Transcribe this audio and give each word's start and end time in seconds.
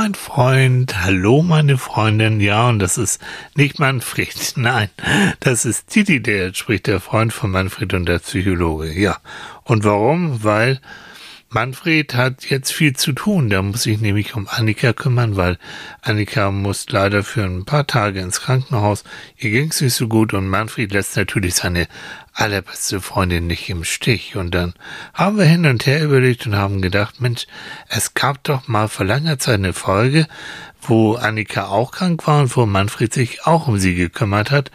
Mein 0.00 0.14
Freund, 0.14 1.04
hallo 1.04 1.42
meine 1.42 1.76
Freundin, 1.76 2.40
ja, 2.40 2.70
und 2.70 2.78
das 2.78 2.96
ist 2.96 3.20
nicht 3.54 3.78
Manfred, 3.78 4.34
nein, 4.56 4.88
das 5.40 5.66
ist 5.66 5.88
Titi, 5.88 6.22
der 6.22 6.54
spricht, 6.54 6.86
der 6.86 7.00
Freund 7.00 7.34
von 7.34 7.50
Manfred 7.50 7.92
und 7.92 8.06
der 8.06 8.20
Psychologe, 8.20 8.98
ja. 8.98 9.18
Und 9.62 9.84
warum? 9.84 10.42
Weil 10.42 10.80
Manfred 11.52 12.14
hat 12.14 12.48
jetzt 12.48 12.72
viel 12.72 12.94
zu 12.94 13.12
tun. 13.12 13.50
Der 13.50 13.60
muss 13.62 13.82
sich 13.82 14.00
nämlich 14.00 14.36
um 14.36 14.46
Annika 14.48 14.92
kümmern, 14.92 15.34
weil 15.34 15.58
Annika 16.00 16.52
muss 16.52 16.86
leider 16.90 17.24
für 17.24 17.42
ein 17.42 17.64
paar 17.64 17.88
Tage 17.88 18.20
ins 18.20 18.40
Krankenhaus. 18.40 19.02
Ihr 19.36 19.50
ging's 19.50 19.80
nicht 19.80 19.94
so 19.94 20.06
gut 20.06 20.32
und 20.32 20.46
Manfred 20.46 20.92
lässt 20.92 21.16
natürlich 21.16 21.56
seine 21.56 21.88
allerbeste 22.34 23.00
Freundin 23.00 23.48
nicht 23.48 23.68
im 23.68 23.82
Stich. 23.82 24.36
Und 24.36 24.54
dann 24.54 24.74
haben 25.12 25.38
wir 25.38 25.44
hin 25.44 25.66
und 25.66 25.86
her 25.86 26.04
überlegt 26.04 26.46
und 26.46 26.54
haben 26.54 26.82
gedacht, 26.82 27.20
Mensch, 27.20 27.48
es 27.88 28.14
gab 28.14 28.44
doch 28.44 28.68
mal 28.68 28.86
vor 28.86 29.04
langer 29.04 29.40
Zeit 29.40 29.54
eine 29.54 29.72
Folge, 29.72 30.28
wo 30.80 31.14
Annika 31.14 31.66
auch 31.66 31.90
krank 31.90 32.28
war 32.28 32.42
und 32.42 32.56
wo 32.56 32.64
Manfred 32.64 33.12
sich 33.12 33.44
auch 33.44 33.66
um 33.66 33.76
sie 33.76 33.96
gekümmert 33.96 34.52
hat. 34.52 34.70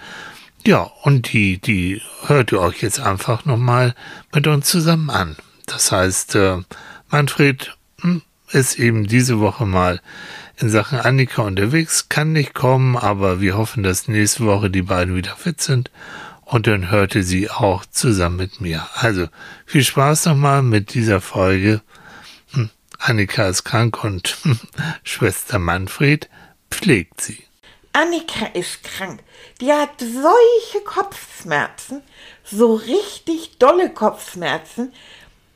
Ja, 0.68 0.92
und 1.04 1.32
die, 1.32 1.58
die 1.58 2.02
hört 2.26 2.52
ihr 2.52 2.60
euch 2.60 2.82
jetzt 2.82 3.00
einfach 3.00 3.46
nochmal 3.46 3.96
mit 4.34 4.46
uns 4.46 4.68
zusammen 4.68 5.10
an. 5.10 5.38
Das 5.66 5.92
heißt, 5.92 6.36
äh, 6.36 6.58
Manfred 7.10 7.76
hm, 8.02 8.22
ist 8.52 8.80
eben 8.80 9.08
diese 9.08 9.40
Woche 9.40 9.66
mal 9.66 10.02
in 10.58 10.70
Sachen 10.70 11.00
Annika 11.00 11.42
unterwegs, 11.42 12.08
kann 12.10 12.32
nicht 12.32 12.54
kommen, 12.54 12.96
aber 12.96 13.42
wir 13.42 13.58
hoffen, 13.58 13.84
dass 13.84 14.08
nächste 14.08 14.46
Woche 14.46 14.70
die 14.70 14.84
beiden 14.84 15.16
wieder 15.16 15.36
fit 15.36 15.62
sind 15.62 15.92
und 16.46 16.68
dann 16.68 16.90
hörte 16.90 17.24
sie 17.24 17.50
auch 17.50 17.86
zusammen 17.86 18.38
mit 18.38 18.62
mir. 18.62 18.88
Also 18.94 19.28
viel 19.66 19.84
Spaß 19.84 20.26
nochmal 20.26 20.62
mit 20.62 20.94
dieser 20.94 21.20
Folge. 21.20 21.82
Hm, 22.54 22.70
Annika 23.00 23.48
ist 23.48 23.66
krank 23.66 24.04
und 24.04 24.38
Schwester 25.04 25.60
Manfred 25.60 26.30
pflegt 26.72 27.22
sie. 27.22 27.44
Annika 27.92 28.48
ist 28.48 28.84
krank. 28.84 29.22
Die 29.62 29.72
hat 29.72 30.00
solche 30.00 30.84
Kopfschmerzen, 30.86 32.04
so 32.44 32.76
richtig 32.76 33.58
dolle 33.58 33.90
Kopfschmerzen, 33.90 34.94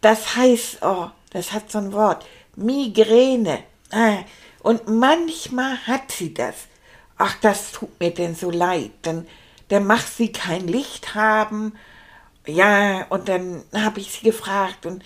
das 0.02 0.36
heißt, 0.36 0.80
oh, 0.82 1.10
das 1.32 1.52
hat 1.52 1.72
so 1.72 1.80
ein 1.80 1.94
Wort, 1.94 2.26
Migräne. 2.56 3.60
Ah, 3.92 4.20
und 4.62 4.88
manchmal 4.88 5.78
hat 5.88 6.12
sie 6.12 6.34
das. 6.34 6.56
Ach, 7.18 7.36
das 7.42 7.72
tut 7.72 8.00
mir 8.00 8.14
denn 8.14 8.36
so 8.36 8.52
leid. 8.52 8.92
Dann, 9.02 9.28
dann 9.70 9.86
macht 9.86 10.08
sie 10.08 10.32
kein 10.32 10.68
Licht 10.68 11.16
haben. 11.16 11.74
Ja, 12.46 13.06
und 13.10 13.30
dann 13.30 13.64
habe 13.74 14.00
ich 14.00 14.12
sie 14.12 14.24
gefragt 14.24 14.86
und 14.86 15.04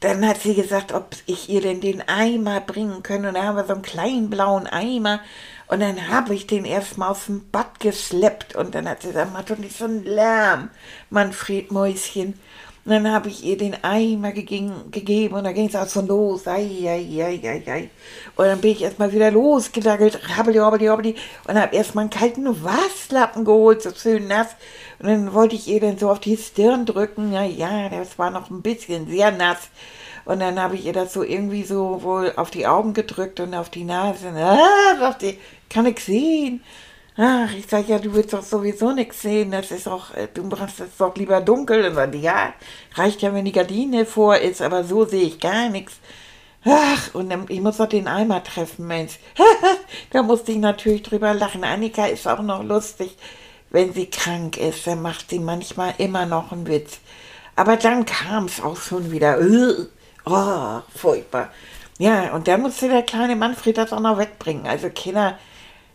dann 0.00 0.26
hat 0.26 0.40
sie 0.40 0.54
gesagt, 0.54 0.92
ob 0.92 1.14
ich 1.26 1.50
ihr 1.50 1.60
denn 1.60 1.80
den 1.80 2.06
Eimer 2.08 2.60
bringen 2.60 3.02
könne. 3.02 3.28
Und 3.28 3.34
da 3.34 3.42
haben 3.44 3.56
wir 3.56 3.66
so 3.66 3.74
einen 3.74 3.82
kleinen 3.82 4.30
blauen 4.30 4.66
Eimer. 4.66 5.20
Und 5.66 5.80
dann 5.80 6.08
habe 6.08 6.34
ich 6.34 6.46
den 6.46 6.64
erstmal 6.64 7.10
aus 7.10 7.26
dem 7.26 7.50
Bad 7.50 7.80
geschleppt. 7.80 8.56
Und 8.56 8.74
dann 8.74 8.88
hat 8.88 9.02
sie 9.02 9.08
gesagt, 9.08 9.32
mach 9.32 9.44
doch 9.44 9.58
nicht 9.58 9.76
so 9.76 9.84
einen 9.84 10.04
Lärm, 10.04 10.70
Manfred 11.10 11.70
Mäuschen. 11.70 12.40
Und 12.84 12.92
dann 12.92 13.12
habe 13.12 13.28
ich 13.28 13.44
ihr 13.44 13.58
den 13.58 13.76
Eimer 13.84 14.32
gegeben, 14.32 14.72
gegeben 14.90 15.34
und 15.34 15.44
dann 15.44 15.52
ging 15.52 15.68
es 15.68 15.76
auch 15.76 15.86
so 15.86 16.00
los. 16.00 16.46
Ei, 16.46 16.66
ei, 16.86 17.22
ei, 17.22 17.40
ei, 17.42 17.62
ei. 17.70 17.90
Und 18.36 18.46
dann 18.46 18.60
bin 18.60 18.70
ich 18.70 18.82
erstmal 18.82 19.12
wieder 19.12 19.30
losgedackelt, 19.30 20.18
rabbeli, 20.36 20.58
hobbeli, 20.58 20.86
hobbeli, 20.86 21.14
und 21.46 21.60
habe 21.60 21.76
erstmal 21.76 22.04
einen 22.04 22.10
kalten 22.10 22.64
Wasslappen 22.64 23.44
geholt, 23.44 23.82
so 23.82 23.90
schön 23.90 24.28
nass. 24.28 24.48
Und 24.98 25.08
dann 25.08 25.34
wollte 25.34 25.56
ich 25.56 25.68
ihr 25.68 25.80
dann 25.80 25.98
so 25.98 26.10
auf 26.10 26.20
die 26.20 26.38
Stirn 26.38 26.86
drücken. 26.86 27.32
Ja, 27.32 27.44
ja, 27.44 27.90
das 27.90 28.18
war 28.18 28.30
noch 28.30 28.48
ein 28.48 28.62
bisschen 28.62 29.08
sehr 29.08 29.30
nass. 29.30 29.68
Und 30.24 30.40
dann 30.40 30.58
habe 30.60 30.76
ich 30.76 30.86
ihr 30.86 30.92
das 30.94 31.12
so 31.12 31.22
irgendwie 31.22 31.64
so 31.64 32.02
wohl 32.02 32.32
auf 32.36 32.50
die 32.50 32.66
Augen 32.66 32.94
gedrückt 32.94 33.40
und 33.40 33.54
auf 33.54 33.68
die 33.68 33.84
Nase. 33.84 34.28
Ah, 34.34 34.94
dachte 34.98 35.26
ich, 35.26 35.38
kann 35.68 35.86
ich 35.86 36.00
sehen. 36.00 36.62
Ach, 37.16 37.52
ich 37.52 37.66
sage 37.66 37.88
ja, 37.88 37.98
du 37.98 38.14
willst 38.14 38.32
doch 38.32 38.42
sowieso 38.42 38.92
nichts 38.92 39.22
sehen. 39.22 39.50
Das 39.50 39.70
ist 39.70 39.86
doch, 39.86 40.14
äh, 40.14 40.28
du 40.32 40.44
machst 40.44 40.80
es 40.80 40.96
doch 40.96 41.14
lieber 41.16 41.40
dunkel. 41.40 41.86
Und 41.86 41.96
dann, 41.96 42.12
ja, 42.20 42.54
reicht 42.94 43.22
ja, 43.22 43.34
wenn 43.34 43.44
die 43.44 43.52
Gardine 43.52 44.06
vor 44.06 44.36
ist, 44.36 44.62
aber 44.62 44.84
so 44.84 45.04
sehe 45.04 45.24
ich 45.24 45.40
gar 45.40 45.68
nichts. 45.68 45.94
Ach, 46.64 47.14
und 47.14 47.32
ich 47.50 47.60
muss 47.60 47.78
doch 47.78 47.88
den 47.88 48.06
Eimer 48.06 48.42
treffen, 48.44 48.86
Mensch. 48.86 49.18
da 50.10 50.22
musste 50.22 50.52
ich 50.52 50.58
natürlich 50.58 51.02
drüber 51.02 51.32
lachen. 51.34 51.64
Annika 51.64 52.06
ist 52.06 52.28
auch 52.28 52.42
noch 52.42 52.62
lustig. 52.62 53.16
Wenn 53.70 53.92
sie 53.92 54.06
krank 54.06 54.56
ist, 54.56 54.86
dann 54.86 55.00
macht 55.00 55.30
sie 55.30 55.38
manchmal 55.38 55.94
immer 55.98 56.26
noch 56.26 56.52
einen 56.52 56.66
Witz. 56.66 56.98
Aber 57.56 57.76
dann 57.76 58.04
kam 58.04 58.46
es 58.46 58.60
auch 58.60 58.76
schon 58.76 59.10
wieder. 59.10 59.38
Oh, 60.26 60.80
furchtbar. 60.96 61.50
Ja, 61.98 62.34
und 62.34 62.48
dann 62.48 62.62
musste 62.62 62.88
der 62.88 63.02
kleine 63.02 63.36
Manfred 63.36 63.78
das 63.78 63.92
auch 63.92 64.00
noch 64.00 64.18
wegbringen. 64.18 64.66
Also 64.66 64.90
Kinder 64.90 65.38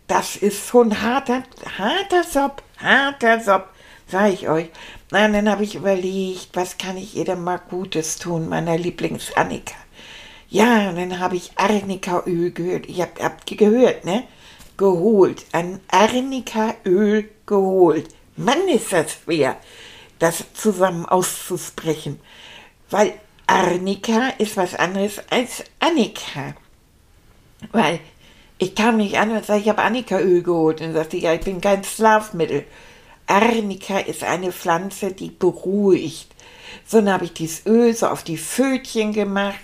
das 0.06 0.36
ist 0.36 0.68
so 0.68 0.82
ein 0.82 1.02
harter, 1.02 1.42
harter 1.78 2.22
Sopp, 2.24 2.62
harter 2.78 3.40
Sopp, 3.40 3.70
sag 4.06 4.32
ich 4.32 4.48
euch. 4.48 4.68
Na, 5.10 5.28
dann 5.28 5.48
habe 5.48 5.64
ich 5.64 5.74
überlegt, 5.74 6.50
was 6.54 6.78
kann 6.78 6.96
ich 6.96 7.16
ihr 7.16 7.24
denn 7.24 7.42
mal 7.42 7.58
Gutes 7.58 8.18
tun, 8.18 8.48
meiner 8.48 8.76
Lieblings-Annika. 8.76 9.74
Ja, 10.48 10.90
und 10.90 10.96
dann 10.96 11.18
habe 11.18 11.36
ich 11.36 11.52
Arnika-Öl 11.56 12.52
gehört. 12.52 12.86
Ich 12.86 13.00
hab, 13.00 13.20
habt 13.20 13.50
ihr 13.50 13.56
gehört, 13.56 14.04
ne? 14.04 14.24
Geholt. 14.76 15.44
Ein 15.52 15.80
Arnika-Öl 15.88 17.28
geholt. 17.46 18.08
Mann, 18.36 18.68
ist 18.68 18.92
das 18.92 19.12
schwer, 19.12 19.56
das 20.18 20.44
zusammen 20.54 21.06
auszusprechen. 21.06 22.20
Weil 22.90 23.14
Arnika 23.46 24.28
ist 24.38 24.56
was 24.56 24.74
anderes 24.74 25.20
als 25.30 25.64
Annika. 25.80 26.54
Weil 27.72 28.00
ich 28.58 28.74
kam 28.74 28.96
nicht 28.96 29.18
an 29.18 29.30
und 29.30 29.44
sagte, 29.44 29.62
ich 29.62 29.68
habe 29.68 29.82
Annika-Öl 29.82 30.42
geholt. 30.42 30.80
Und 30.80 30.94
sagte, 30.94 31.16
ja, 31.16 31.34
ich 31.34 31.40
bin 31.40 31.60
kein 31.60 31.84
Schlafmittel. 31.84 32.64
Arnika 33.26 33.98
ist 33.98 34.24
eine 34.24 34.52
Pflanze, 34.52 35.12
die 35.12 35.30
beruhigt. 35.30 36.28
So, 36.86 36.98
dann 36.98 37.12
habe 37.12 37.24
ich 37.24 37.32
dieses 37.32 37.66
Öl 37.66 37.94
so 37.94 38.06
auf 38.06 38.22
die 38.22 38.36
Fötchen 38.36 39.12
gemacht. 39.12 39.58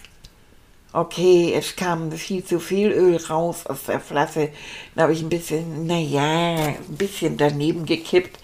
Okay, 0.92 1.54
es 1.56 1.74
kam 1.74 2.12
viel 2.12 2.44
zu 2.44 2.60
viel 2.60 2.90
Öl 2.90 3.16
raus 3.16 3.66
aus 3.66 3.84
der 3.84 4.00
Flasche. 4.00 4.50
Dann 4.94 5.04
habe 5.04 5.12
ich 5.14 5.22
ein 5.22 5.30
bisschen, 5.30 5.86
naja, 5.86 6.56
ein 6.56 6.96
bisschen 6.96 7.38
daneben 7.38 7.86
gekippt 7.86 8.41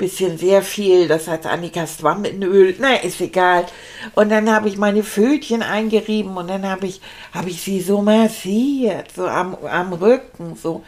bisschen 0.00 0.38
sehr 0.38 0.62
viel, 0.62 1.06
das 1.08 1.28
heißt 1.28 1.46
Annika 1.46 1.86
Schwamm 1.86 2.24
in 2.24 2.42
Öl, 2.42 2.74
na, 2.78 2.94
ist 2.94 3.20
egal. 3.20 3.66
Und 4.14 4.30
dann 4.30 4.50
habe 4.50 4.68
ich 4.68 4.78
meine 4.78 5.04
Fötchen 5.04 5.62
eingerieben 5.62 6.36
und 6.36 6.48
dann 6.48 6.66
habe 6.66 6.86
ich, 6.86 7.00
habe 7.32 7.50
ich 7.50 7.60
sie 7.60 7.80
so 7.80 8.00
massiert, 8.00 9.12
so 9.14 9.26
am, 9.26 9.54
am 9.56 9.92
Rücken, 9.92 10.56
so, 10.56 10.82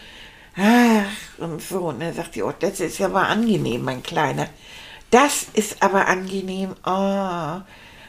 ach, 0.57 1.39
und 1.39 1.63
so. 1.63 1.81
Und 1.81 2.01
dann 2.01 2.15
sagt 2.15 2.35
sie, 2.35 2.43
oh, 2.43 2.55
das 2.59 2.81
ist 2.81 2.99
ja 2.99 3.07
aber 3.07 3.29
angenehm, 3.29 3.85
mein 3.85 4.03
Kleiner. 4.03 4.49
Das 5.11 5.47
ist 5.53 5.83
aber 5.83 6.09
angenehm, 6.09 6.71
oh. 6.87 7.61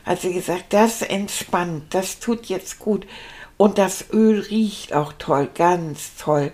Hat 0.05 0.21
sie 0.21 0.33
gesagt, 0.33 0.65
das 0.71 1.01
entspannt, 1.01 1.93
das 1.93 2.19
tut 2.19 2.45
jetzt 2.45 2.79
gut. 2.79 3.05
Und 3.57 3.77
das 3.77 4.05
Öl 4.11 4.39
riecht 4.39 4.93
auch 4.93 5.13
toll, 5.13 5.49
ganz 5.53 6.15
toll. 6.17 6.51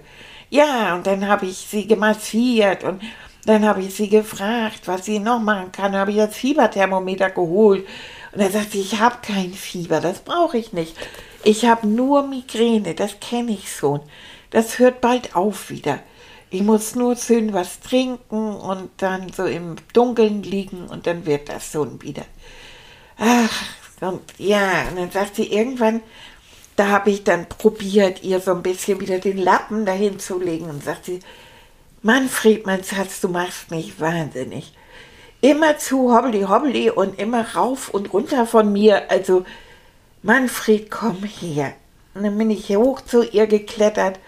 Ja, 0.49 0.95
und 0.95 1.05
dann 1.05 1.27
habe 1.27 1.45
ich 1.45 1.57
sie 1.57 1.87
gemassiert 1.87 2.83
und 2.83 3.01
dann 3.49 3.65
habe 3.65 3.81
ich 3.81 3.95
sie 3.95 4.09
gefragt, 4.09 4.81
was 4.87 5.05
sie 5.05 5.19
noch 5.19 5.39
machen 5.39 5.71
kann. 5.71 5.93
Dann 5.93 6.01
habe 6.01 6.11
ich 6.11 6.17
das 6.17 6.35
Fieberthermometer 6.35 7.29
geholt. 7.29 7.87
Und 8.31 8.41
er 8.41 8.51
sagte, 8.51 8.77
ich 8.77 8.99
habe 8.99 9.17
kein 9.21 9.53
Fieber, 9.53 9.99
das 10.01 10.19
brauche 10.19 10.57
ich 10.57 10.73
nicht. 10.73 10.95
Ich 11.43 11.65
habe 11.65 11.87
nur 11.87 12.27
Migräne, 12.27 12.93
das 12.93 13.19
kenne 13.19 13.51
ich 13.53 13.71
schon. 13.71 14.01
Das 14.51 14.77
hört 14.79 15.01
bald 15.01 15.35
auf 15.35 15.69
wieder. 15.69 15.99
Ich 16.51 16.63
muss 16.63 16.95
nur 16.95 17.15
schön 17.15 17.53
was 17.53 17.79
trinken 17.79 18.55
und 18.55 18.89
dann 18.97 19.31
so 19.31 19.45
im 19.45 19.75
Dunkeln 19.93 20.43
liegen 20.43 20.87
und 20.87 21.05
dann 21.07 21.25
wird 21.25 21.49
das 21.49 21.71
schon 21.71 22.01
wieder. 22.01 22.25
Ach, 23.17 23.63
und 24.01 24.21
ja, 24.37 24.87
und 24.89 24.97
dann 24.97 25.11
sagt 25.11 25.35
sie 25.35 25.51
irgendwann, 25.51 26.01
da 26.75 26.87
habe 26.87 27.11
ich 27.11 27.23
dann 27.23 27.47
probiert, 27.47 28.23
ihr 28.23 28.39
so 28.39 28.51
ein 28.51 28.63
bisschen 28.63 28.99
wieder 28.99 29.19
den 29.19 29.37
Lappen 29.37 29.85
dahin 29.85 30.19
zu 30.19 30.39
legen 30.39 30.65
und 30.65 30.83
sagt 30.83 31.05
sie, 31.05 31.19
Manfred, 32.01 32.65
mein 32.65 32.83
Schatz, 32.83 33.19
du 33.19 33.27
machst 33.27 33.71
mich 33.71 33.99
wahnsinnig. 33.99 34.73
Immer 35.41 35.77
zu 35.77 36.15
hobbeli 36.15 36.43
hobbeli 36.43 36.89
und 36.89 37.19
immer 37.19 37.55
rauf 37.55 37.89
und 37.89 38.13
runter 38.13 38.45
von 38.45 38.71
mir. 38.71 39.11
Also, 39.11 39.45
Manfred, 40.21 40.89
komm 40.89 41.23
her. 41.23 41.73
Und 42.13 42.23
dann 42.23 42.37
bin 42.37 42.51
ich 42.51 42.69
hoch 42.75 43.01
zu 43.01 43.23
ihr 43.23 43.47
geklettert 43.47 44.19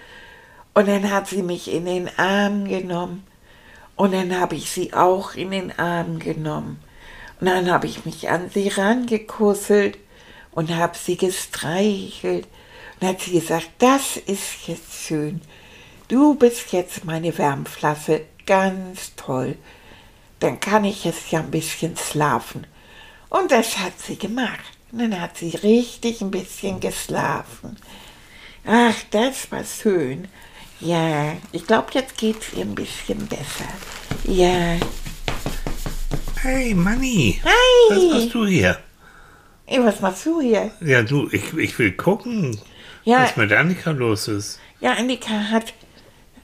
und 0.73 0.88
dann 0.88 1.12
hat 1.12 1.27
sie 1.27 1.44
mich 1.44 1.71
in 1.71 1.85
den 1.85 2.09
Arm 2.18 2.65
genommen 2.65 3.23
Und 3.95 4.13
dann 4.13 4.39
habe 4.39 4.56
ich 4.56 4.71
sie 4.71 4.94
auch 4.94 5.35
in 5.35 5.51
den 5.51 5.77
Arm 5.77 6.19
genommen. 6.19 6.79
Und 7.39 7.47
dann 7.47 7.71
habe 7.71 7.88
ich 7.88 8.06
mich 8.06 8.29
an 8.29 8.50
sie 8.50 8.69
rangekusselt 8.69 9.97
und 10.51 10.75
habe 10.75 10.97
sie 10.97 11.17
gestreichelt. 11.17 12.47
Und 13.00 13.07
hat 13.07 13.21
sie 13.21 13.39
gesagt, 13.39 13.69
das 13.79 14.17
ist 14.17 14.67
jetzt 14.67 14.94
schön. 14.94 15.41
Du 16.11 16.35
bist 16.35 16.73
jetzt 16.73 17.05
meine 17.05 17.37
Wärmflasche. 17.37 18.25
Ganz 18.45 19.15
toll. 19.15 19.55
Dann 20.41 20.59
kann 20.59 20.83
ich 20.83 21.05
jetzt 21.05 21.31
ja 21.31 21.39
ein 21.39 21.51
bisschen 21.51 21.95
schlafen. 21.95 22.67
Und 23.29 23.49
das 23.49 23.77
hat 23.79 23.93
sie 23.97 24.17
gemacht. 24.17 24.59
Und 24.91 24.99
dann 24.99 25.21
hat 25.21 25.37
sie 25.37 25.51
richtig 25.55 26.19
ein 26.19 26.29
bisschen 26.31 26.81
geschlafen. 26.81 27.77
Ach, 28.65 28.93
das 29.11 29.49
war 29.53 29.63
schön. 29.63 30.27
Ja, 30.81 31.33
ich 31.53 31.65
glaube, 31.65 31.87
jetzt 31.93 32.17
geht's 32.17 32.47
ihr 32.57 32.63
ein 32.65 32.75
bisschen 32.75 33.25
besser. 33.27 33.69
Ja. 34.25 34.75
Hey, 36.41 36.73
Manni. 36.73 37.39
Hi. 37.41 37.95
Was 37.95 38.13
machst 38.19 38.33
du 38.33 38.45
hier? 38.47 38.77
Ey, 39.65 39.81
was 39.81 40.01
machst 40.01 40.25
du 40.25 40.41
hier? 40.41 40.71
Ja, 40.81 41.03
du, 41.03 41.29
ich, 41.31 41.53
ich 41.53 41.79
will 41.79 41.93
gucken, 41.93 42.59
Ja, 43.05 43.23
was 43.23 43.37
mit 43.37 43.53
Annika 43.53 43.91
los 43.91 44.27
ist. 44.27 44.59
ja, 44.81 44.91
Annika 44.95 45.31
hat, 45.31 45.73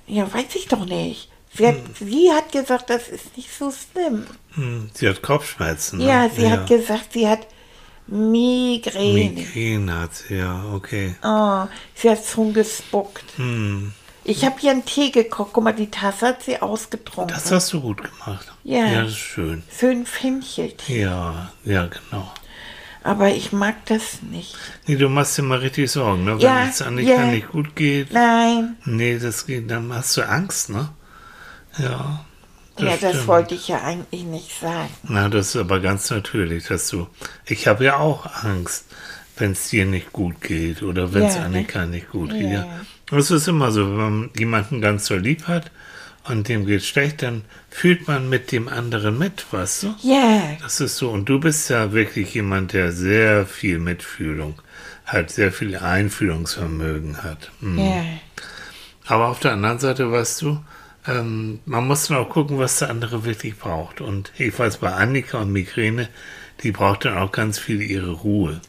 ja, 0.07 0.31
weiß 0.33 0.55
ich 0.55 0.67
doch 0.67 0.85
nicht. 0.85 1.29
Sie 1.53 1.65
hat, 1.67 1.75
sie 1.99 2.31
hat 2.31 2.51
gesagt, 2.51 2.89
das 2.89 3.07
ist 3.09 3.35
nicht 3.37 3.49
so 3.57 3.71
schlimm. 3.71 4.25
Hm, 4.51 4.89
sie 4.93 5.07
hat 5.09 5.21
Kopfschmerzen. 5.21 5.99
Ne? 5.99 6.05
Ja, 6.07 6.29
sie 6.29 6.49
hat 6.51 6.67
gesagt, 6.67 7.13
sie 7.13 7.27
hat 7.27 7.47
Migräne. 8.07 9.31
Migräne 9.31 9.99
hat 9.99 10.15
sie, 10.15 10.35
ja, 10.35 10.63
okay. 10.73 11.15
Oh, 11.23 11.65
sie 11.95 12.09
hat 12.09 12.23
schon 12.25 12.53
gespuckt. 12.53 13.23
Hm, 13.37 13.91
Ich 14.23 14.45
habe 14.45 14.55
ihr 14.61 14.71
einen 14.71 14.85
Tee 14.85 15.09
gekocht. 15.11 15.51
Guck 15.53 15.63
mal, 15.63 15.73
die 15.73 15.89
Tasse 15.89 16.27
hat 16.27 16.43
sie 16.43 16.61
ausgetrunken. 16.61 17.33
das 17.33 17.51
hast 17.51 17.73
du 17.73 17.81
gut 17.81 18.01
gemacht. 18.03 18.51
Ja. 18.63 18.85
Ja, 18.85 19.01
das 19.03 19.11
ist 19.11 19.17
schön. 19.17 19.63
Schön 19.77 20.05
Fencheltee. 20.05 21.01
Ja, 21.03 21.51
ja, 21.63 21.87
genau. 21.87 22.31
Aber 23.07 23.29
ich 23.29 23.53
mag 23.53 23.85
das 23.85 24.21
nicht. 24.21 24.53
Nee, 24.85 24.97
du 24.97 25.07
machst 25.07 25.37
dir 25.37 25.41
mal 25.43 25.59
richtig 25.59 25.89
Sorgen, 25.89 26.25
ne? 26.25 26.33
Wenn 26.33 26.39
Ja, 26.41 26.67
es 26.67 26.81
Annika 26.81 27.09
ja. 27.09 27.25
nicht 27.27 27.47
gut 27.47 27.73
geht. 27.73 28.11
Nein. 28.11 28.75
Nee, 28.83 29.17
das 29.17 29.45
geht, 29.45 29.71
dann 29.71 29.93
hast 29.93 30.17
du 30.17 30.27
Angst, 30.27 30.69
ne? 30.71 30.89
Ja. 31.77 32.25
ja, 32.77 32.97
das 32.99 33.11
stimmt. 33.11 33.27
wollte 33.27 33.55
ich 33.55 33.69
ja 33.69 33.81
eigentlich 33.81 34.23
nicht 34.25 34.59
sagen. 34.59 34.89
Na, 35.03 35.29
das 35.29 35.49
ist 35.49 35.55
aber 35.55 35.79
ganz 35.79 36.09
natürlich, 36.09 36.65
dass 36.67 36.89
du. 36.89 37.07
Ich 37.45 37.65
habe 37.65 37.85
ja 37.85 37.95
auch 37.95 38.43
Angst, 38.43 38.83
wenn 39.37 39.53
es 39.53 39.69
dir 39.69 39.85
nicht 39.85 40.11
gut 40.11 40.41
geht 40.41 40.83
oder 40.83 41.13
wenn 41.13 41.23
es 41.23 41.35
Ja, 41.35 41.41
ne? 41.41 41.45
Annika 41.45 41.85
nicht 41.85 42.09
gut 42.09 42.31
geht. 42.31 42.41
Ja. 42.41 42.65
Ja. 42.65 42.79
Das 43.09 43.31
ist 43.31 43.47
immer 43.47 43.71
so, 43.71 43.87
wenn 43.87 43.95
man 43.95 44.29
jemanden 44.37 44.81
ganz 44.81 45.05
so 45.05 45.15
lieb 45.15 45.47
hat 45.47 45.71
und 46.27 46.47
dem 46.47 46.65
geht 46.65 46.83
schlecht, 46.83 47.21
dann 47.23 47.43
fühlt 47.69 48.07
man 48.07 48.29
mit 48.29 48.51
dem 48.51 48.67
anderen 48.67 49.17
mit, 49.17 49.45
weißt 49.51 49.83
du? 49.83 49.95
Ja, 50.01 50.57
Das 50.61 50.81
ist 50.81 50.97
so. 50.97 51.09
Und 51.09 51.29
du 51.29 51.39
bist 51.39 51.69
ja 51.69 51.93
wirklich 51.93 52.33
jemand, 52.33 52.73
der 52.73 52.91
sehr 52.91 53.45
viel 53.45 53.79
Mitfühlung 53.79 54.61
hat, 55.05 55.29
sehr 55.29 55.51
viel 55.51 55.75
Einfühlungsvermögen 55.77 57.23
hat. 57.23 57.51
Mhm. 57.61 57.79
ja. 57.79 58.03
Aber 59.05 59.27
auf 59.29 59.39
der 59.39 59.53
anderen 59.53 59.79
Seite, 59.79 60.11
weißt 60.11 60.41
du, 60.41 60.59
ähm, 61.07 61.59
man 61.65 61.87
muss 61.87 62.07
dann 62.07 62.17
auch 62.17 62.29
gucken, 62.29 62.59
was 62.59 62.79
der 62.79 62.89
andere 62.89 63.23
wirklich 63.23 63.57
braucht. 63.57 64.01
Und 64.01 64.33
ich 64.37 64.57
weiß, 64.57 64.77
bei 64.77 64.91
Annika 64.91 65.39
und 65.39 65.51
Migräne, 65.53 66.09
die 66.63 66.71
braucht 66.71 67.05
dann 67.05 67.17
auch 67.17 67.31
ganz 67.31 67.57
viel 67.57 67.81
ihre 67.81 68.11
Ruhe. 68.11 68.59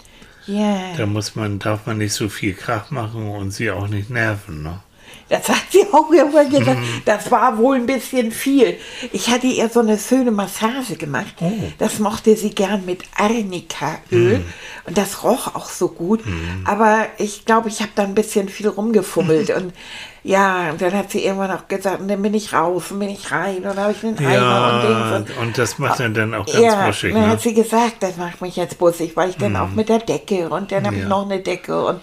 Ja, 0.46 0.94
Da 0.96 1.06
muss 1.06 1.34
man, 1.34 1.58
darf 1.58 1.86
man 1.86 1.98
nicht 1.98 2.14
so 2.14 2.28
viel 2.28 2.54
Krach 2.54 2.90
machen 2.90 3.28
und 3.28 3.50
sie 3.50 3.70
auch 3.70 3.88
nicht 3.88 4.08
nerven. 4.08 4.62
Ne? 4.62 4.80
Das 5.28 5.48
hat 5.48 5.62
sie 5.70 5.84
auch 5.92 6.10
immer 6.10 6.44
gesagt. 6.46 6.78
Mhm. 6.80 7.02
Das 7.04 7.30
war 7.30 7.58
wohl 7.58 7.76
ein 7.76 7.86
bisschen 7.86 8.32
viel. 8.32 8.76
Ich 9.12 9.28
hatte 9.30 9.46
ihr 9.46 9.68
so 9.68 9.80
eine 9.80 9.98
schöne 9.98 10.30
Massage 10.30 10.96
gemacht. 10.96 11.34
Oh. 11.40 11.52
Das 11.78 11.98
mochte 11.98 12.34
sie 12.36 12.50
gern 12.50 12.84
mit 12.86 13.02
Arnika-Öl. 13.16 14.38
Mhm. 14.38 14.44
Und 14.86 14.96
das 14.98 15.22
roch 15.22 15.54
auch 15.54 15.68
so 15.68 15.88
gut. 15.88 16.20
Aber 16.64 17.06
ich 17.18 17.44
glaube, 17.44 17.68
ich 17.68 17.80
habe 17.80 17.90
da 17.94 18.04
ein 18.04 18.14
bisschen 18.14 18.48
viel 18.48 18.68
rumgefummelt. 18.68 19.50
und 19.50 19.72
ja, 20.24 20.70
und 20.70 20.82
dann 20.82 20.92
hat 20.94 21.10
sie 21.10 21.24
irgendwann 21.24 21.50
auch 21.52 21.68
gesagt, 21.68 22.00
und 22.00 22.08
dann 22.08 22.20
bin 22.20 22.34
ich 22.34 22.52
raus 22.52 22.90
und 22.90 22.98
bin 22.98 23.08
ich 23.08 23.30
rein. 23.30 23.56
Und 23.58 23.64
dann 23.64 23.78
habe 23.78 23.92
ich 23.92 24.02
einen 24.04 24.18
Eimer 24.18 24.26
und 24.82 24.90
Ja, 24.90 25.18
Dings. 25.18 25.30
Und 25.36 25.42
und 25.42 25.58
das 25.58 25.78
macht 25.78 26.00
dann, 26.00 26.12
dann 26.14 26.34
auch 26.34 26.44
ganz 26.46 26.58
ja, 26.58 26.86
wuschig. 26.88 27.12
dann 27.14 27.22
Ne? 27.22 27.28
hat 27.28 27.40
sie 27.40 27.54
gesagt, 27.54 27.96
das 28.00 28.16
macht 28.16 28.40
mich 28.42 28.56
jetzt 28.56 28.78
bussig, 28.78 29.12
weil 29.16 29.30
ich 29.30 29.36
dann 29.36 29.56
auch 29.56 29.70
mit 29.70 29.88
der 29.88 29.98
Decke 30.00 30.48
und 30.50 30.72
dann 30.72 30.84
habe 30.86 30.96
ich 30.96 31.02
Ja. 31.02 31.08
noch 31.08 31.24
eine 31.24 31.40
Decke 31.40 31.82
und 31.84 32.00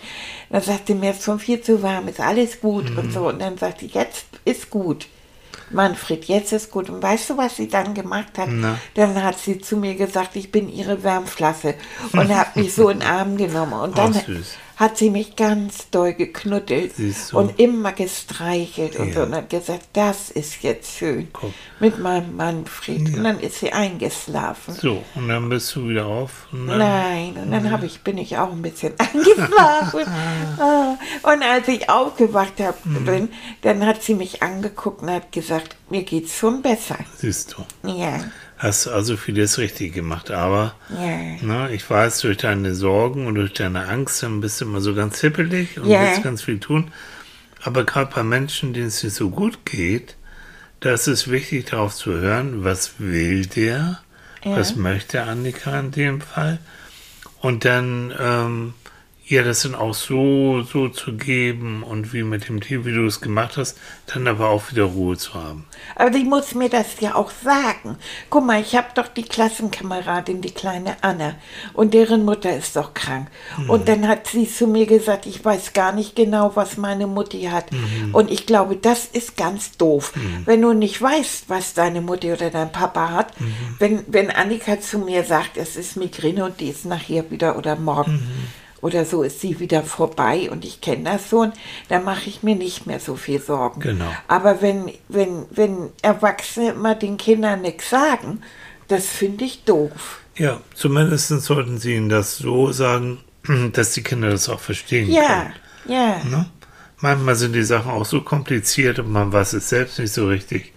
dann 0.50 0.62
sagte 0.62 0.94
sie 0.94 1.00
mir, 1.00 1.12
es 1.12 1.18
ist 1.18 1.26
schon 1.26 1.40
viel 1.40 1.62
zu 1.62 1.82
warm, 1.82 2.08
ist 2.08 2.20
alles 2.20 2.62
gut 2.62 2.96
und 2.98 3.12
so. 3.12 3.28
Und 3.28 3.42
dann 3.42 3.58
sagte 3.58 3.86
sie, 3.86 3.92
jetzt 3.92 4.26
ist 4.46 4.70
gut. 4.70 5.08
Manfred, 5.72 6.26
jetzt 6.26 6.52
ist 6.54 6.72
gut. 6.72 6.90
Und 6.90 7.02
weißt 7.02 7.32
du, 7.32 7.38
was 7.38 7.58
sie 7.58 7.68
dann 7.68 7.94
gemacht 7.94 8.38
hat? 8.38 8.50
Na? 8.52 8.78
Dann 8.94 9.24
hat 9.24 9.40
sie 9.40 9.60
zu 9.60 9.78
mir 9.78 9.96
gesagt, 9.96 10.36
ich 10.36 10.52
bin 10.52 10.70
ihre 10.70 11.04
Wärmflasche 11.04 11.76
und 12.14 12.36
hat 12.36 12.56
mich 12.56 12.74
so 12.74 12.90
in 12.90 13.00
den 13.00 13.08
Arm 13.08 13.38
genommen. 13.38 13.74
Und 13.74 13.98
dann 13.98 14.16
Ach, 14.16 14.26
süß. 14.26 14.58
Hat 14.78 14.98
sie 14.98 15.10
mich 15.10 15.36
ganz 15.36 15.90
doll 15.90 16.14
geknuddelt 16.14 16.94
du. 16.98 17.38
und 17.38 17.60
immer 17.60 17.94
gestreichelt 17.94 18.98
und 18.98 19.10
Ja. 19.10 19.14
so 19.16 19.22
und 19.24 19.36
hat 19.36 19.50
gesagt, 19.50 19.88
das 19.94 20.30
ist 20.30 20.64
jetzt 20.64 20.98
schön 20.98 21.30
Guck. 21.32 21.54
mit 21.80 22.00
meinem 22.00 22.36
Manfred. 22.36 23.16
Und 23.16 23.24
dann 23.24 23.40
ist 23.40 23.60
sie 23.60 23.72
eingeschlafen. 23.72 24.74
So, 24.76 25.04
und 25.16 25.28
dann 25.30 25.48
bist 25.50 25.76
du 25.76 25.88
wieder 25.90 26.06
auf. 26.06 26.48
Und 26.52 26.66
Nein, 26.66 27.38
und 27.42 27.52
dann 27.52 27.72
hab 27.72 27.84
ich, 27.84 28.02
bin 28.02 28.18
ich 28.18 28.38
auch 28.38 28.52
ein 28.52 28.62
bisschen 28.62 28.94
eingeschlafen. 29.00 30.02
Und 31.24 31.44
als 31.44 31.68
ich 31.68 31.90
aufgewacht 31.90 32.60
habe, 32.60 32.78
dann, 33.06 33.30
dann 33.62 33.86
hat 33.86 34.04
sie 34.04 34.14
mich 34.16 34.42
angeguckt 34.44 35.02
und 35.02 35.10
hat 35.12 35.32
gesagt, 35.32 35.76
mir 35.90 36.04
geht's 36.04 36.36
schon 36.38 36.62
besser. 36.62 36.98
Siehst 37.18 37.56
du. 37.58 37.90
Ja, 37.90 38.20
Hast 38.66 38.88
also 38.88 39.16
vieles 39.16 39.60
richtig 39.60 39.94
gemacht, 39.94 40.32
aber 40.32 40.74
ja, 40.90 41.36
Na, 41.44 41.70
ich 41.70 41.88
weiß, 41.88 42.22
durch 42.22 42.38
deine 42.38 42.74
Sorgen 42.74 43.28
und 43.28 43.36
durch 43.36 43.54
deine 43.54 43.88
Angst, 43.88 44.24
dann 44.24 44.42
bist 44.42 44.60
du 44.60 44.66
immer 44.66 44.82
so 44.82 44.96
ganz 44.96 45.22
hippelig 45.22 45.78
und 45.80 45.88
Ja. 45.92 46.02
willst 46.02 46.24
ganz 46.24 46.42
viel 46.42 46.60
tun. 46.60 46.92
Aber 47.62 47.84
gerade 47.84 48.12
bei 48.16 48.24
Menschen, 48.24 48.74
denen 48.74 48.88
es 48.88 49.04
nicht 49.04 49.16
so 49.16 49.30
gut 49.30 49.66
geht, 49.68 50.16
da 50.80 50.94
ist 50.96 51.06
es 51.06 51.30
wichtig, 51.30 51.66
darauf 51.66 51.94
zu 51.94 52.12
hören, 52.14 52.64
was 52.64 52.94
will 52.98 53.46
der, 53.46 54.00
Ja. 54.44 54.58
was 54.58 54.76
möchte 54.76 55.22
Annika 55.22 55.80
in 55.80 55.92
dem 55.92 56.22
Fall. 56.22 56.58
Und 57.42 57.66
dann 57.66 58.12
ähm, 58.20 58.74
ihr 59.28 59.44
das 59.44 59.64
dann 59.64 59.74
auch 59.74 59.96
so, 59.96 60.62
so 60.62 60.88
zu 60.88 61.14
geben 61.14 61.82
und 61.82 62.14
wie 62.14 62.24
mit 62.24 62.48
dem 62.48 62.62
Tee, 62.62 62.86
wie 62.86 62.94
du 62.94 63.06
es 63.06 63.22
gemacht 63.22 63.58
hast, 63.58 63.78
dann 64.06 64.28
aber 64.28 64.50
auch 64.50 64.72
wieder 64.72 64.84
Ruhe 64.84 65.18
zu 65.18 65.34
haben. 65.34 65.66
aber 65.96 66.12
die 66.12 66.24
muss 66.24 66.54
mir 66.54 66.70
das 66.70 67.00
ja 67.00 67.16
auch 67.16 67.32
sagen. 67.44 67.98
Guck 68.30 68.46
mal, 68.46 68.62
ich 68.62 68.76
habe 68.76 68.88
doch 68.94 69.08
die 69.08 69.24
Klassenkameradin, 69.24 70.42
die 70.42 70.52
kleine 70.52 70.98
Anna, 71.02 71.36
und 71.74 71.94
deren 71.94 72.24
Mutter 72.24 72.56
ist 72.56 72.76
doch 72.76 72.94
krank. 72.94 73.30
Und 73.68 73.88
dann 73.88 74.08
hat 74.08 74.28
sie 74.28 74.48
zu 74.48 74.68
mir 74.68 74.86
gesagt, 74.86 75.26
ich 75.26 75.44
weiß 75.44 75.74
gar 75.74 75.92
nicht 75.92 76.16
genau, 76.16 76.52
was 76.56 76.78
meine 76.78 77.08
Mutti 77.08 77.44
hat. 77.44 77.66
Und 78.14 78.30
ich 78.30 78.46
glaube, 78.46 78.76
das 78.76 79.06
ist 79.06 79.38
ganz 79.38 79.78
doof. 79.78 80.14
Wenn 80.46 80.62
du 80.62 80.74
nicht 80.74 81.02
weißt, 81.02 81.46
was 81.50 81.74
deine 81.74 82.02
Mutti 82.02 82.32
oder 82.32 82.50
dein 82.52 82.72
Papa 82.72 83.10
hat, 83.10 83.34
wenn, 83.80 84.04
wenn 84.08 84.30
Annika 84.30 84.80
zu 84.80 85.00
mir 85.00 85.24
sagt, 85.24 85.58
es 85.58 85.76
ist 85.76 85.98
Migräne 85.98 86.46
und 86.46 86.60
die 86.60 86.70
ist 86.70 86.86
nachher 86.86 87.30
wieder 87.32 87.58
oder 87.58 87.76
morgen 87.76 88.28
oder 88.86 89.04
so 89.04 89.24
ist 89.24 89.42
sie 89.42 89.60
wieder 89.60 89.82
vorbei 89.82 90.48
und 90.52 90.64
ich 90.64 90.80
kenne 90.80 91.06
das 91.06 91.32
so, 91.32 91.52
dann 91.90 92.04
mache 92.04 92.30
ich 92.30 92.44
mir 92.44 92.56
nicht 92.56 92.86
mehr 92.86 93.00
so 93.00 93.16
viel 93.16 93.42
Sorgen. 93.42 93.82
Genau. 93.82 94.12
Aber 94.28 94.62
wenn, 94.62 94.92
wenn, 95.10 95.46
wenn 95.50 95.90
Erwachsene 96.04 96.70
immer 96.74 96.94
den 96.94 97.18
Kindern 97.18 97.62
nichts 97.64 97.90
sagen, 97.90 98.42
das 98.88 99.08
finde 99.08 99.46
ich 99.46 99.64
doof. 99.64 100.20
Ja, 100.38 100.62
zumindest 100.76 101.30
sollten 101.30 101.80
sie 101.80 101.96
ihnen 101.96 102.10
das 102.10 102.38
so 102.38 102.72
sagen, 102.72 103.18
dass 103.74 103.94
die 103.94 104.04
Kinder 104.04 104.30
das 104.30 104.50
auch 104.50 104.60
verstehen 104.60 105.12
Ja, 105.12 105.48
ja. 105.88 106.20
können. 106.20 106.32
Ne? 106.32 106.46
Manchmal 107.02 107.36
sind 107.36 107.54
die 107.54 107.64
Sachen 107.64 107.90
auch 107.90 108.06
so 108.06 108.22
kompliziert 108.22 109.00
und 109.00 109.12
man 109.12 109.34
weiß 109.34 109.54
es 109.54 109.68
selbst 109.70 109.98
nicht 109.98 110.14
so 110.14 110.28
richtig. 110.28 110.74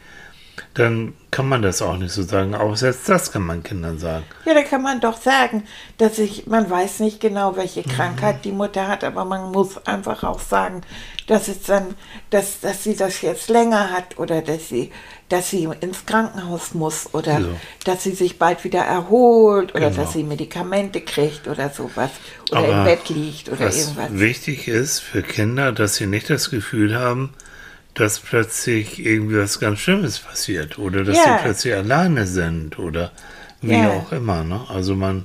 Dann 0.74 1.14
kann 1.32 1.48
man 1.48 1.62
das 1.62 1.82
auch 1.82 1.96
nicht 1.96 2.12
so 2.12 2.22
sagen. 2.22 2.54
Aber 2.54 2.76
selbst 2.76 3.08
das 3.08 3.32
kann 3.32 3.42
man 3.42 3.62
Kindern 3.64 3.98
sagen. 3.98 4.24
Ja, 4.44 4.54
da 4.54 4.62
kann 4.62 4.82
man 4.82 5.00
doch 5.00 5.20
sagen, 5.20 5.64
dass 5.98 6.18
ich, 6.18 6.46
man 6.46 6.70
weiß 6.70 7.00
nicht 7.00 7.20
genau, 7.20 7.56
welche 7.56 7.80
Mhm. 7.80 7.88
Krankheit 7.90 8.44
die 8.44 8.52
Mutter 8.52 8.86
hat, 8.86 9.02
aber 9.02 9.24
man 9.24 9.50
muss 9.50 9.84
einfach 9.86 10.22
auch 10.22 10.38
sagen, 10.40 10.82
dass 11.26 11.48
es 11.48 11.62
dann, 11.62 11.94
dass, 12.30 12.60
dass 12.60 12.84
sie 12.84 12.94
das 12.96 13.20
jetzt 13.22 13.48
länger 13.48 13.90
hat 13.90 14.18
oder 14.18 14.40
dass 14.40 14.68
sie, 14.68 14.92
dass 15.28 15.50
sie 15.50 15.68
ins 15.80 16.06
Krankenhaus 16.06 16.74
muss 16.74 17.12
oder 17.12 17.40
So. 17.40 17.48
dass 17.84 18.04
sie 18.04 18.12
sich 18.12 18.38
bald 18.38 18.62
wieder 18.64 18.80
erholt 18.82 19.74
oder 19.74 19.90
Genau. 19.90 20.02
dass 20.04 20.12
sie 20.12 20.22
Medikamente 20.22 21.00
kriegt 21.00 21.48
oder 21.48 21.70
sowas 21.70 22.10
oder 22.50 22.58
Aber 22.60 22.68
im 22.78 22.84
Bett 22.84 23.08
liegt 23.08 23.48
oder 23.48 23.66
Was 23.66 23.78
irgendwas. 23.78 24.08
wichtig 24.12 24.68
ist 24.68 25.00
für 25.00 25.22
Kinder, 25.22 25.72
dass 25.72 25.96
sie 25.96 26.06
nicht 26.06 26.30
das 26.30 26.50
Gefühl 26.50 26.96
haben, 26.98 27.34
dass 27.98 28.20
plötzlich 28.20 29.04
irgendwie 29.04 29.38
was 29.38 29.58
ganz 29.60 29.80
Schlimmes 29.80 30.18
passiert 30.18 30.78
oder 30.78 31.04
dass 31.04 31.16
Ja. 31.16 31.24
sie 31.38 31.42
plötzlich 31.44 31.74
alleine 31.74 32.26
sind 32.26 32.78
oder 32.78 33.12
wie 33.60 33.72
Ja. 33.74 33.90
auch 33.90 34.12
immer. 34.12 34.44
Ne? 34.44 34.60
Also 34.68 34.94
man 34.94 35.24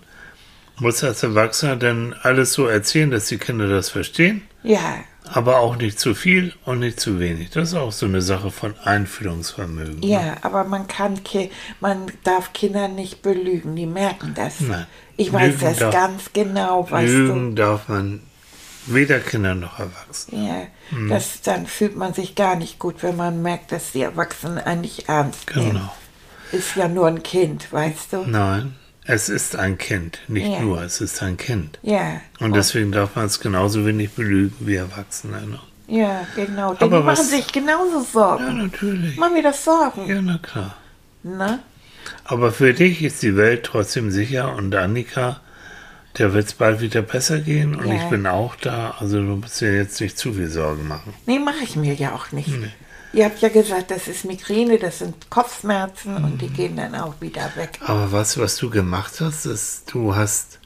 muss 0.80 1.04
als 1.04 1.22
Erwachsener 1.24 1.76
dann 1.76 2.16
alles 2.24 2.54
so 2.54 2.66
erzählen, 2.68 3.12
dass 3.12 3.28
die 3.28 3.38
Kinder 3.38 3.68
das 3.68 3.90
verstehen. 3.90 4.42
Ja, 4.64 4.96
Aber 5.32 5.60
auch 5.60 5.78
nicht 5.78 6.00
zu 6.02 6.16
viel 6.16 6.54
und 6.66 6.80
nicht 6.80 7.00
zu 7.00 7.18
wenig. 7.20 7.50
Das 7.52 7.70
ist 7.70 7.76
auch 7.76 7.94
so 7.94 8.06
eine 8.06 8.22
Sache 8.22 8.52
von 8.52 8.76
Einfühlungsvermögen. 8.84 10.00
ne? 10.02 10.06
Ja, 10.08 10.36
aber 10.42 10.66
man 10.66 10.88
kann, 10.88 11.14
man 11.80 12.08
darf 12.26 12.52
Kinder 12.52 12.90
nicht 12.90 13.22
belügen, 13.22 13.76
die 13.76 13.86
merken 13.86 14.34
das. 14.36 14.60
Nein. 14.60 14.86
Ich 15.16 15.32
weiß 15.32 15.54
Lügen 15.54 15.60
das 15.62 15.78
darf- 15.78 15.94
ganz 15.94 16.34
genau, 16.34 16.90
weißt 16.92 17.14
Lügen 17.14 17.56
darf 17.56 17.88
man 17.88 18.20
weder 18.88 19.20
Kinder 19.20 19.56
noch 19.56 19.80
Erwachsene. 19.80 20.48
Ja, 20.48 20.68
Hm. 20.98 21.10
das, 21.10 21.42
dann 21.42 21.66
fühlt 21.68 21.96
man 21.96 22.14
sich 22.14 22.36
gar 22.36 22.56
nicht 22.56 22.80
gut, 22.80 23.04
wenn 23.04 23.16
man 23.16 23.42
merkt, 23.42 23.72
dass 23.72 23.92
die 23.94 24.02
Erwachsenen 24.02 24.58
eigentlich 24.60 25.08
ernst 25.10 25.56
nehmen. 25.56 25.72
Genau. 25.74 25.94
Ist 26.52 26.76
ja 26.76 26.88
nur 26.88 27.08
ein 27.08 27.24
Kind, 27.24 27.72
weißt 27.72 28.14
du? 28.14 28.26
Nein, 28.28 28.76
es 29.06 29.30
ist 29.30 29.56
ein 29.56 29.78
Kind. 29.78 30.20
Nicht 30.28 30.48
Ja. 30.52 30.60
nur, 30.60 30.82
es 30.84 31.02
ist 31.02 31.24
ein 31.24 31.38
Kind. 31.38 31.80
Ja. 31.82 32.22
Und 32.40 32.56
deswegen 32.56 32.92
darf 32.92 33.16
man 33.16 33.26
es 33.26 33.40
genauso 33.40 33.86
wenig 33.86 34.12
belügen 34.12 34.56
wie 34.60 34.76
Erwachsene. 34.76 35.42
Ne? 35.48 35.60
Ja, 35.88 36.28
genau. 36.36 36.74
Die 36.76 36.86
machen 36.86 37.06
was- 37.06 37.30
sich 37.30 37.52
genauso 37.52 38.00
Ja, 38.00 38.06
Sorgen. 38.12 38.58
natürlich. 38.58 39.18
Machen 39.18 39.36
wir 39.36 39.44
das 39.44 39.64
Sorgen? 39.64 40.08
Ja, 40.08 40.22
na 40.22 40.38
klar. 40.38 40.76
Ne? 41.24 41.60
Aber 42.26 42.52
für 42.52 42.74
dich 42.74 43.02
ist 43.02 43.24
die 43.24 43.36
Welt 43.38 43.64
trotzdem 43.66 44.12
sicher 44.12 44.56
und 44.56 44.76
Annika, 44.76 45.40
der 46.18 46.34
wird 46.34 46.46
es 46.48 46.54
bald 46.54 46.80
wieder 46.82 47.02
besser 47.02 47.40
gehen 47.40 47.76
und 47.76 47.88
Ja. 47.88 47.96
ich 47.96 48.04
bin 48.10 48.28
auch 48.28 48.56
da. 48.56 48.96
Also 49.00 49.18
du 49.18 49.36
musst 49.36 49.60
dir 49.62 49.76
jetzt 49.76 50.00
nicht 50.00 50.18
zu 50.18 50.34
viel 50.34 50.50
Sorgen 50.50 50.88
machen. 50.88 51.14
Nee, 51.26 51.40
mache 51.40 51.64
ich 51.64 51.76
mir 51.76 51.94
ja 51.96 52.14
auch 52.14 52.32
nicht. 52.32 52.50
Ihr 53.14 53.26
habt 53.26 53.42
ja 53.42 53.50
gesagt, 53.50 53.92
das 53.92 54.08
ist 54.08 54.26
Migräne, 54.26 54.80
das 54.80 55.00
sind 55.00 55.30
Kopfschmerzen 55.30 56.16
und 56.18 56.34
Mhm. 56.34 56.38
die 56.40 56.50
gehen 56.50 56.76
dann 56.78 56.96
auch 56.96 57.14
wieder 57.22 57.52
weg. 57.56 57.80
Aber 57.86 58.12
was, 58.12 58.38
was 58.40 58.58
du 58.58 58.70
gemacht 58.72 59.14
hast, 59.22 59.46
ist, 59.46 59.94
du 59.94 60.16
hast, 60.16 60.60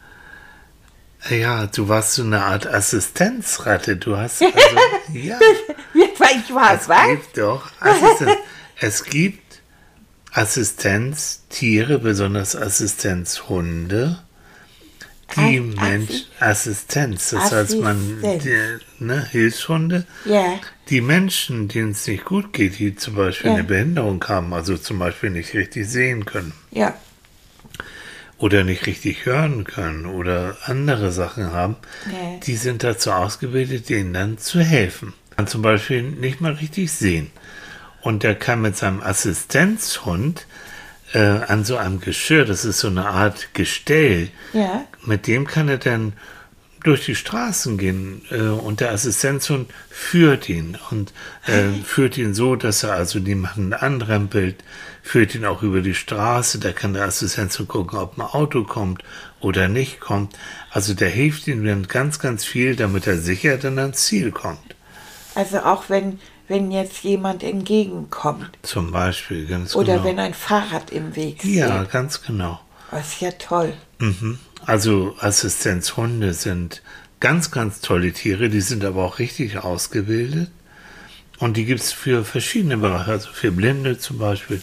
ja, 1.30 1.68
du 1.68 1.90
warst 1.90 2.14
so 2.14 2.24
eine 2.24 2.44
Art 2.44 2.66
Assistenzratte. 2.68 3.98
Du 3.98 4.16
hast, 4.18 4.42
also, 4.44 4.56
ja, 5.14 5.38
ich 5.94 6.54
war, 6.54 6.74
es 6.76 6.88
was? 6.88 7.08
gibt 7.08 7.38
doch, 7.38 7.70
Assistenz, 7.82 8.32
es 8.80 9.04
gibt 9.04 9.62
Assistenztiere, 10.32 12.00
besonders 12.00 12.56
Assistenzhunde, 12.56 14.20
die 15.36 15.60
Mensch, 15.60 16.26
Assistenz, 16.40 17.32
das 17.32 17.52
heißt 17.52 17.80
man, 17.82 18.22
die, 18.22 19.04
ne, 19.04 19.26
Hilfshunde, 19.30 20.06
Ja, 20.26 20.60
die 20.90 21.02
Menschen, 21.02 21.68
denen 21.68 21.92
es 21.92 22.08
nicht 22.08 22.24
gut 22.26 22.54
geht, 22.54 22.80
die 22.80 22.96
zum 22.96 23.16
Beispiel 23.16 23.50
Ja. 23.52 23.56
eine 23.58 23.64
Behinderung 23.66 24.24
haben, 24.28 24.54
also 24.54 24.78
zum 24.78 25.00
Beispiel 25.00 25.30
nicht 25.30 25.54
richtig 25.54 25.88
sehen 25.90 26.26
können 26.26 26.54
ja, 26.72 26.96
oder 28.38 28.64
nicht 28.64 28.86
richtig 28.86 29.26
hören 29.26 29.64
können 29.66 30.06
oder 30.06 30.58
andere 30.66 31.12
Sachen 31.12 31.52
haben, 31.52 31.76
Ja. 32.12 32.38
die 32.44 32.56
sind 32.56 32.84
dazu 32.84 33.12
ausgebildet, 33.12 33.90
denen 33.90 34.14
dann 34.14 34.38
zu 34.38 34.62
helfen. 34.62 35.14
Kann 35.36 35.48
zum 35.48 35.62
Beispiel 35.62 36.04
nicht 36.04 36.42
mal 36.42 36.54
richtig 36.54 36.92
sehen. 36.92 37.30
Und 38.02 38.24
der 38.24 38.36
kann 38.36 38.62
mit 38.62 38.78
seinem 38.78 39.02
Assistenzhund 39.02 40.46
äh, 41.14 41.20
an 41.20 41.64
so 41.64 41.78
einem 41.78 42.00
Geschirr, 42.00 42.46
das 42.46 42.66
ist 42.66 42.80
so 42.80 42.88
eine 42.88 43.08
Art 43.08 43.50
Gestell, 43.54 44.30
ja. 44.54 44.86
mit 45.06 45.28
dem 45.28 45.48
kann 45.48 45.70
er 45.70 45.78
dann 45.78 46.14
durch 46.84 47.06
die 47.06 47.16
Straßen 47.16 47.78
gehen 47.78 48.22
äh, 48.32 48.40
und 48.40 48.80
der 48.80 48.92
Assistenzhund 48.92 49.70
führt 49.90 50.48
ihn 50.48 50.78
und 50.90 51.12
äh, 51.46 51.84
führt 51.84 52.18
ihn 52.18 52.34
so, 52.34 52.56
dass 52.56 52.84
er 52.84 52.94
also 52.94 53.20
niemanden 53.20 53.74
anrempelt, 53.74 54.64
führt 55.04 55.36
ihn 55.36 55.46
auch 55.46 55.64
über 55.64 55.82
die 55.82 55.96
Straße, 55.96 56.60
da 56.60 56.72
kann 56.72 56.94
der 56.94 57.06
Assistenzhund 57.06 57.68
gucken, 57.68 58.00
ob 58.00 58.18
ein 58.18 58.22
Auto 58.22 58.64
kommt 58.64 59.04
oder 59.40 59.68
nicht 59.68 60.00
kommt. 60.00 60.38
Also 60.72 60.94
der 60.94 61.10
hilft 61.10 61.48
ihm 61.48 61.66
dann 61.66 61.88
ganz, 61.88 62.20
ganz 62.20 62.46
viel, 62.46 62.76
damit 62.76 63.08
er 63.08 63.18
sicher 63.18 63.58
dann 63.58 63.80
ans 63.80 64.06
Ziel 64.06 64.32
kommt. 64.32 64.76
Also 65.36 65.60
auch 65.60 65.90
wenn, 65.90 66.20
wenn 66.48 66.72
jetzt 66.72 67.04
jemand 67.04 67.44
entgegenkommt 67.44 68.58
Zum 68.62 68.92
Beispiel, 68.92 69.46
ganz 69.48 69.76
oder 69.76 69.94
genau. 69.94 70.06
wenn 70.06 70.20
ein 70.20 70.34
Fahrrad 70.34 70.92
im 70.92 71.16
Weg 71.16 71.44
ja, 71.44 71.80
steht. 71.80 71.92
ganz 71.92 72.22
genau. 72.22 72.60
Das 72.92 73.14
ist 73.14 73.22
ja 73.22 73.32
toll. 73.32 73.74
Mhm. 74.00 74.40
Also 74.66 75.16
Assistenzhunde 75.20 76.34
sind 76.34 76.82
ganz, 77.20 77.52
ganz 77.52 77.82
tolle 77.82 78.14
Tiere, 78.14 78.50
die 78.50 78.62
sind 78.62 78.86
aber 78.86 79.04
auch 79.04 79.20
richtig 79.20 79.58
ausgebildet. 79.58 80.50
Und 81.40 81.58
die 81.58 81.66
gibt 81.66 81.82
es 81.82 81.92
für 81.92 82.26
verschiedene 82.26 82.78
Bereiche, 82.78 83.12
also 83.12 83.30
für 83.32 83.52
Blinde 83.52 84.00
zum 84.00 84.18
Beispiel 84.18 84.62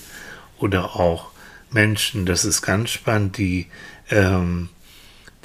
oder 0.59 0.97
auch 0.97 1.31
Menschen, 1.71 2.27
das 2.27 2.45
ist 2.45 2.63
ganz 2.63 2.91
spannend, 2.91 3.39
die, 3.39 3.67
ähm, 4.11 4.71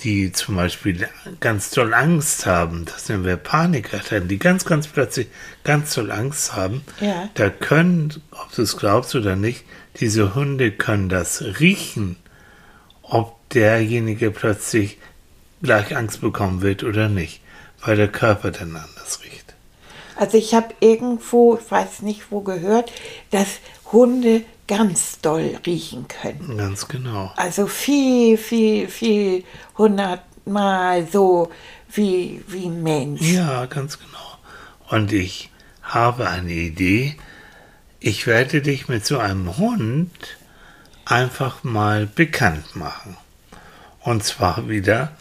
die 0.04 0.32
zum 0.32 0.56
Beispiel 0.56 1.08
ganz 1.40 1.72
toll 1.72 1.94
Angst 1.94 2.46
haben, 2.46 2.86
das 2.86 3.10
nennen 3.10 3.26
wir 3.26 3.38
Panikattacken, 3.38 4.28
die 4.28 4.40
ganz, 4.40 4.66
ganz 4.66 4.88
plötzlich 4.88 5.28
ganz 5.64 5.94
toll 5.94 6.12
Angst 6.12 6.56
haben. 6.56 6.84
Ja. 7.02 7.30
Da 7.34 7.50
können, 7.50 8.22
ob 8.32 8.52
du 8.54 8.62
es 8.62 8.78
glaubst 8.78 9.16
oder 9.16 9.36
nicht, 9.36 9.66
diese 10.00 10.36
Hunde 10.36 10.72
können 10.72 11.10
das 11.10 11.42
riechen 11.60 12.16
ob 13.10 13.50
derjenige 13.50 14.32
plötzlich 14.32 14.98
gleich 15.62 15.96
Angst 15.96 16.22
bekommen 16.22 16.62
wird 16.62 16.84
oder 16.84 17.10
nicht, 17.10 17.42
weil 17.84 17.98
der 17.98 18.08
Körper 18.08 18.52
dann 18.52 18.76
anders 18.76 19.20
riecht. 19.24 19.56
Also 20.16 20.38
ich 20.38 20.54
habe 20.54 20.74
irgendwo, 20.80 21.58
ich 21.58 21.70
weiß 21.70 22.02
nicht 22.04 22.32
wo 22.32 22.42
gehört, 22.42 22.92
dass 23.32 23.48
Hunde 23.92 24.44
ganz 24.70 25.20
doll 25.20 25.58
riechen 25.66 26.08
können. 26.08 26.58
Ganz 26.58 26.88
genau. 26.88 27.34
Also 27.36 27.66
viel, 27.68 28.38
viel, 28.38 28.88
viel 28.88 29.44
hundertmal 29.78 31.08
so 31.12 31.52
wie, 31.92 32.44
wie 32.48 32.66
ein 32.68 32.84
Mensch. 32.84 33.22
Ja, 33.22 33.66
ganz 33.66 33.98
genau. 33.98 34.38
Und 34.90 35.12
ich 35.12 35.50
habe 35.82 36.30
eine 36.30 36.52
Idee. 36.54 37.16
Ich 38.00 38.28
werde 38.28 38.62
dich 38.62 38.88
mit 38.88 39.06
so 39.06 39.18
einem 39.18 39.58
Hund 39.58 40.12
einfach 41.06 41.64
mal 41.64 42.06
bekannt 42.06 42.76
machen. 42.76 43.18
Und 44.02 44.24
zwar 44.24 44.70
wieder 44.70 45.12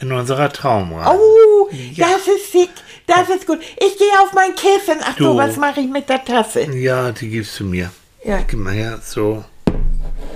in 0.00 0.12
unserer 0.12 0.52
Traumreise. 0.52 1.18
Oh, 1.18 1.68
Ja. 1.72 2.08
das 2.08 2.28
ist 2.28 2.52
schick, 2.52 2.70
das 3.06 3.28
ist 3.30 3.46
gut. 3.46 3.58
Ich 3.60 3.98
gehe 3.98 4.20
auf 4.22 4.32
mein 4.34 4.54
Kissen. 4.54 5.00
Ach 5.02 5.16
so, 5.18 5.32
Du. 5.32 5.36
was 5.38 5.56
mache 5.56 5.80
ich 5.80 5.88
mit 5.88 6.08
der 6.08 6.24
Tasse? 6.24 6.62
Ja, 6.74 7.10
die 7.10 7.28
gibst 7.30 7.58
du 7.58 7.64
mir. 7.64 7.90
Ja, 8.28 8.44
her, 8.70 9.00
so, 9.02 9.42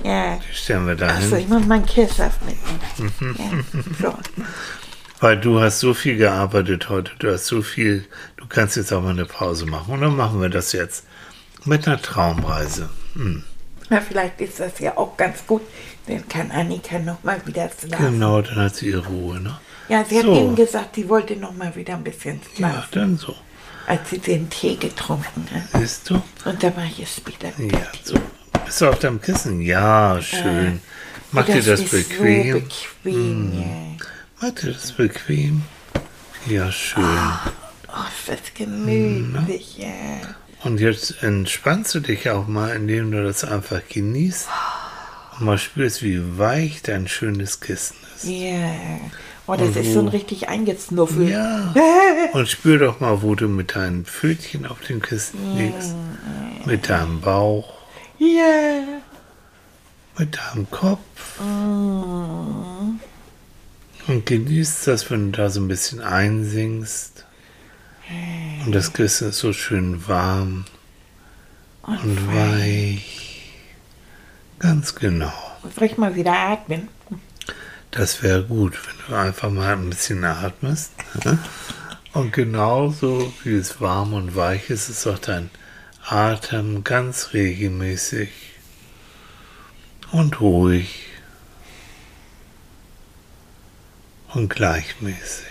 ja. 0.03 0.37
die 0.39 0.55
stellen 0.55 0.87
wir 0.87 0.95
da 0.95 1.15
hin. 1.15 1.37
ich 1.37 1.49
muss 1.49 1.67
mein 1.67 1.85
Kissen 1.85 2.31
mitnehmen. 2.47 3.65
Ja, 4.01 4.09
so. 4.09 4.15
Weil 5.21 5.39
du 5.39 5.61
hast 5.61 5.81
so 5.81 5.93
viel 5.93 6.17
gearbeitet 6.17 6.89
heute, 6.89 7.13
du 7.19 7.31
hast 7.31 7.45
so 7.47 7.61
viel, 7.61 8.07
du 8.39 8.47
kannst 8.49 8.77
jetzt 8.77 8.93
auch 8.95 9.03
mal 9.03 9.11
eine 9.11 9.27
Pause 9.27 9.67
machen. 9.67 9.93
Und 9.93 10.01
dann 10.01 10.17
machen 10.17 10.41
wir 10.41 10.49
das 10.49 10.73
jetzt 10.73 11.05
mit 11.67 11.87
einer 11.87 12.01
Traumreise. 12.01 12.89
Hm. 13.15 13.45
Na, 13.91 14.01
vielleicht 14.01 14.41
ist 14.41 14.59
das 14.59 14.79
ja 14.79 14.97
auch 14.97 15.17
ganz 15.19 15.47
gut. 15.47 15.61
Dann 16.07 16.27
kann 16.29 16.51
Annika 16.51 16.99
noch 16.99 17.23
mal 17.23 17.41
wieder 17.45 17.71
schlafen. 17.79 18.13
Genau, 18.15 18.41
dann 18.41 18.57
hat 18.57 18.75
sie 18.75 18.87
ihre 18.89 19.07
Ruhe, 19.07 19.39
ne? 19.39 19.61
Ja, 19.89 20.03
sie 20.05 20.17
hat 20.19 20.25
So. 20.25 20.35
eben 20.35 20.57
gesagt, 20.57 20.95
sie 20.97 21.09
wollte 21.11 21.37
noch 21.37 21.55
mal 21.55 21.77
wieder 21.77 21.95
ein 21.95 22.03
bisschen 22.03 22.41
Ja, 22.57 22.71
schlafen, 22.71 22.89
dann 22.93 23.17
so. 23.19 23.37
Als 23.87 24.11
sie 24.11 24.19
den 24.19 24.49
Tee 24.51 24.77
getrunken 24.77 25.47
hat. 25.53 25.81
Siehst 25.81 26.11
du? 26.11 26.23
Und 26.45 26.63
da 26.63 26.75
war 26.77 26.85
ich 26.85 26.99
jetzt 26.99 27.27
wieder. 27.27 27.53
Ja, 27.59 27.87
so. 28.03 28.19
Bist 28.65 28.81
du 28.81 28.89
auf 28.89 28.99
deinem 28.99 29.21
Kissen? 29.21 29.61
Ja, 29.61 30.21
schön. 30.23 30.81
Mach 31.31 31.47
dir 31.47 31.63
das 31.63 31.81
ist 31.81 31.91
bequem. 31.91 32.53
So 32.53 32.61
bequem, 32.61 33.61
ja. 33.61 34.07
Mach 34.41 34.51
dir 34.55 34.73
das 34.73 34.93
bequem. 34.93 35.63
Ja, 36.47 36.71
schön. 36.73 37.05
Oh, 37.89 38.05
ist 38.09 38.29
das 38.29 38.55
gemütlich, 38.55 39.79
ja. 39.79 39.89
Und 40.65 40.81
jetzt 40.81 41.23
entspannst 41.23 41.95
du 41.95 42.01
dich 42.01 42.31
auch 42.31 42.47
mal, 42.47 42.75
indem 42.77 43.11
du 43.11 43.23
das 43.23 43.45
einfach 43.45 43.81
genießt 43.89 44.49
und 45.39 45.47
mal 45.47 45.59
spürst, 45.59 46.03
wie 46.03 46.39
weich 46.39 46.83
dein 46.83 47.09
schönes 47.09 47.61
Kissen 47.61 47.97
ist. 48.15 48.25
Ja. 48.25 49.01
Oh, 49.47 49.55
das 49.57 49.75
ist 49.77 49.93
so 49.93 49.99
ein 50.01 50.09
richtig 50.09 50.49
eingeznuffelt. 50.49 51.31
Ja. 51.31 51.75
Und 52.33 52.49
spür 52.49 52.79
doch 52.79 53.01
mal, 53.01 53.23
wo 53.23 53.35
du 53.35 53.49
mit 53.49 53.75
deinen 53.75 54.05
Pfötchen 54.05 54.67
auf 54.67 54.81
dem 54.83 55.03
Kissen 55.03 55.57
liegst. 55.57 55.95
Mit 56.65 56.89
deinem 56.89 57.21
Bauch, 57.21 57.75
Ja. 58.19 58.83
mit 60.17 60.39
deinem 60.39 60.71
Kopf. 60.71 61.41
Und 61.41 63.01
genießt 64.27 64.87
das, 64.87 65.11
wenn 65.11 65.33
du 65.33 65.39
da 65.39 65.51
so 65.51 65.61
ein 65.61 65.69
bisschen 65.69 66.01
einsinkst. 66.01 67.25
Und 68.65 68.73
das 68.75 68.93
Kissen 68.93 69.31
ist 69.31 69.39
so 69.39 69.53
schön 69.53 70.07
warm 70.07 70.65
und 71.83 72.29
weich. 72.33 73.51
Ganz 74.61 74.95
genau. 74.95 75.33
Soll 75.75 75.85
ich 75.87 75.99
mal 75.99 76.15
wieder 76.15 76.33
atmen? 76.33 76.89
Das 77.93 78.23
wäre 78.23 78.43
gut, 78.43 78.79
wenn 78.87 79.07
du 79.07 79.15
einfach 79.15 79.51
mal 79.51 79.75
ein 79.75 79.91
bisschen 79.91 80.25
atmest. 80.25 80.93
ne? 81.25 81.39
Und 82.15 82.33
genauso 82.33 83.33
wie 83.45 83.55
es 83.55 83.83
warm 83.83 84.15
und 84.15 84.35
weich 84.35 84.71
ist, 84.71 84.89
ist 84.89 85.07
auch 85.07 85.19
dein 85.19 85.51
Atem 86.07 86.85
ganz 86.85 87.35
regelmäßig 87.35 88.31
und 90.11 90.41
ruhig 90.41 91.07
und 94.33 94.49
gleichmäßig. 94.49 95.47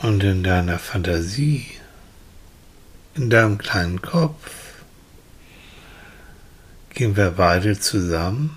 Und 0.00 0.24
in 0.24 0.42
deiner 0.42 0.78
Fantasie, 0.78 1.66
in 3.14 3.28
deinem 3.28 3.58
kleinen 3.58 4.00
Kopf, 4.00 4.63
gehen 6.94 7.16
wir 7.16 7.32
beide 7.32 7.78
zusammen 7.78 8.56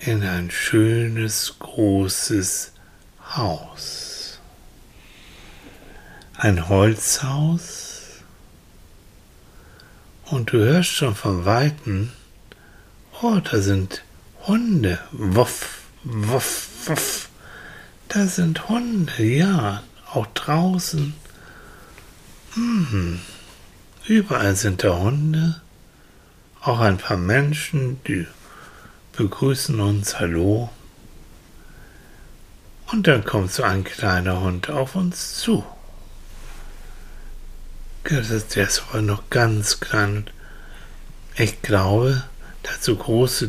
in 0.00 0.22
ein 0.22 0.50
schönes, 0.50 1.54
großes 1.60 2.72
Haus. 3.36 4.40
Ein 6.36 6.68
Holzhaus. 6.68 7.92
Und 10.24 10.52
du 10.52 10.58
hörst 10.58 10.90
schon 10.90 11.14
von 11.14 11.44
Weitem, 11.44 12.10
oh, 13.22 13.38
da 13.38 13.60
sind 13.60 14.02
Hunde. 14.46 14.98
Wuff, 15.12 15.82
wuff, 16.02 16.68
wuff. 16.86 17.28
Da 18.08 18.26
sind 18.26 18.68
Hunde, 18.68 19.22
ja, 19.22 19.82
auch 20.12 20.26
draußen. 20.34 21.14
Hm. 22.54 23.20
Überall 24.06 24.54
sind 24.54 24.84
da 24.84 24.98
Hunde. 24.98 25.62
Auch 26.60 26.80
ein 26.80 26.98
paar 26.98 27.16
Menschen, 27.16 28.02
die 28.06 28.26
begrüßen 29.16 29.80
uns, 29.80 30.18
hallo. 30.18 30.68
Und 32.92 33.06
dann 33.06 33.24
kommt 33.24 33.50
so 33.50 33.62
ein 33.62 33.82
kleiner 33.82 34.40
Hund 34.40 34.68
auf 34.68 34.94
uns 34.94 35.36
zu. 35.36 35.64
Der 38.10 38.20
ist 38.20 38.82
aber 38.90 39.00
noch 39.00 39.30
ganz 39.30 39.80
klein. 39.80 40.26
Ich 41.36 41.62
glaube, 41.62 42.24
der 42.62 42.74
hat 42.74 42.84
so 42.84 42.96
große, 42.96 43.48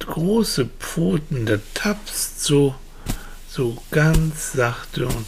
große 0.00 0.66
Pfoten, 0.78 1.46
der 1.46 1.60
tapst 1.72 2.44
so, 2.44 2.74
so 3.48 3.82
ganz 3.90 4.52
sachte 4.52 5.06
und 5.06 5.26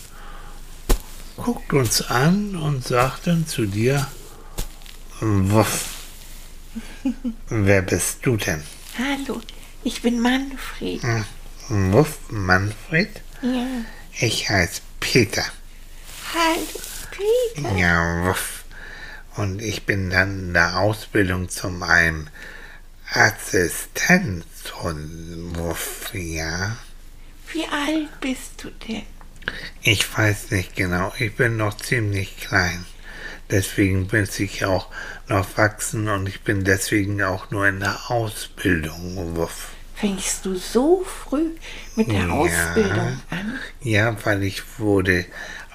guckt 1.38 1.72
uns 1.72 2.02
an 2.02 2.56
und 2.56 2.86
sagt 2.86 3.26
dann 3.26 3.46
zu 3.46 3.64
dir, 3.64 4.06
Wuff, 5.22 5.84
wer 7.50 7.82
bist 7.82 8.24
du 8.24 8.38
denn? 8.38 8.62
Hallo, 8.98 9.42
ich 9.84 10.00
bin 10.00 10.18
Manfred. 10.18 11.02
Hm, 11.02 11.92
Wuff, 11.92 12.18
Manfred? 12.30 13.20
Ja. 13.42 13.66
Ich 14.18 14.48
heiße 14.48 14.80
Peter. 14.98 15.44
Hallo, 16.34 16.80
Peter. 17.54 17.76
Ja, 17.76 18.24
wuff. 18.24 18.64
Und 19.36 19.60
ich 19.60 19.84
bin 19.84 20.08
dann 20.08 20.46
in 20.48 20.54
der 20.54 20.78
Ausbildung 20.78 21.50
zum 21.50 21.82
einem 21.82 22.28
Assistenz 23.12 24.46
und 24.82 25.52
wuff, 25.54 26.14
ja. 26.14 26.78
Wie 27.52 27.66
alt 27.66 28.08
bist 28.20 28.64
du 28.64 28.70
denn? 28.70 29.02
Ich 29.82 30.16
weiß 30.16 30.50
nicht 30.52 30.76
genau. 30.76 31.12
Ich 31.18 31.36
bin 31.36 31.58
noch 31.58 31.76
ziemlich 31.76 32.38
klein. 32.38 32.86
Deswegen 33.50 34.06
bin 34.06 34.28
ich 34.38 34.64
auch 34.64 34.88
noch 35.28 35.56
wachsen 35.56 36.08
und 36.08 36.28
ich 36.28 36.42
bin 36.42 36.64
deswegen 36.64 37.22
auch 37.22 37.50
nur 37.50 37.66
in 37.66 37.80
der 37.80 38.10
Ausbildung. 38.10 39.36
Wuff. 39.36 39.70
Fängst 39.94 40.46
du 40.46 40.54
so 40.54 41.04
früh 41.04 41.50
mit 41.96 42.08
der 42.08 42.26
ja, 42.26 42.30
Ausbildung 42.30 43.20
an? 43.30 43.58
Ja, 43.82 44.16
weil 44.24 44.44
ich 44.44 44.78
wurde 44.78 45.26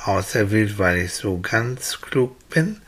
auserwählt, 0.03 0.77
weil 0.77 0.97
ich 0.99 1.13
so 1.13 1.39
ganz 1.39 2.01
klug 2.01 2.49
bin 2.49 2.81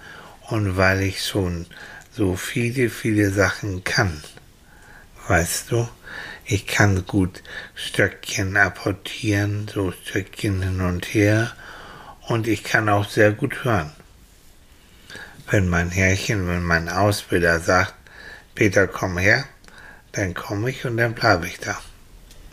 und 0.49 0.77
weil 0.77 1.01
ich 1.01 1.23
schon 1.23 1.65
so 2.11 2.35
viele, 2.35 2.89
viele 2.89 3.31
Sachen 3.31 3.83
kann. 3.83 4.23
Weißt 5.27 5.71
du? 5.71 5.87
Ich 6.45 6.65
kann 6.65 7.05
gut 7.05 7.43
Stöckchen 7.75 8.55
apportieren, 8.55 9.67
so 9.71 9.91
Stöckchen 9.91 10.61
hin 10.61 10.81
und 10.81 11.13
her. 11.13 11.51
Und 12.21 12.47
ich 12.47 12.63
kann 12.63 12.89
auch 12.89 13.07
sehr 13.07 13.33
gut 13.33 13.63
hören. 13.65 13.91
Wenn 15.49 15.69
mein 15.69 15.91
Herrchen, 15.91 16.47
wenn 16.47 16.63
mein 16.63 16.89
Ausbilder 16.89 17.59
sagt, 17.59 17.93
Peter, 18.55 18.87
komm 18.87 19.17
her, 19.17 19.45
dann 20.11 20.33
komme 20.33 20.69
ich 20.71 20.85
und 20.85 20.97
dann 20.97 21.13
bleibe 21.13 21.47
ich 21.47 21.59
da. 21.59 21.79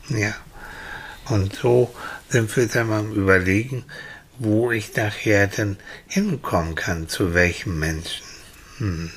Ja. 0.09 0.35
Und 1.26 1.54
so 1.57 1.94
sind 2.28 2.54
wir 2.57 2.66
dann 2.68 2.88
mal 2.88 3.04
überlegen, 3.07 3.85
wo 4.38 4.70
ich 4.70 4.94
nachher 4.94 5.46
dann 5.46 5.78
hinkommen 6.07 6.74
kann, 6.74 7.09
zu 7.09 7.35
welchem 7.35 7.78
Menschen. 7.78 8.24
Hm. 8.78 9.11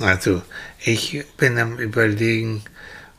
Also 0.00 0.42
ich 0.80 1.24
bin 1.36 1.58
am 1.58 1.78
Überlegen, 1.78 2.62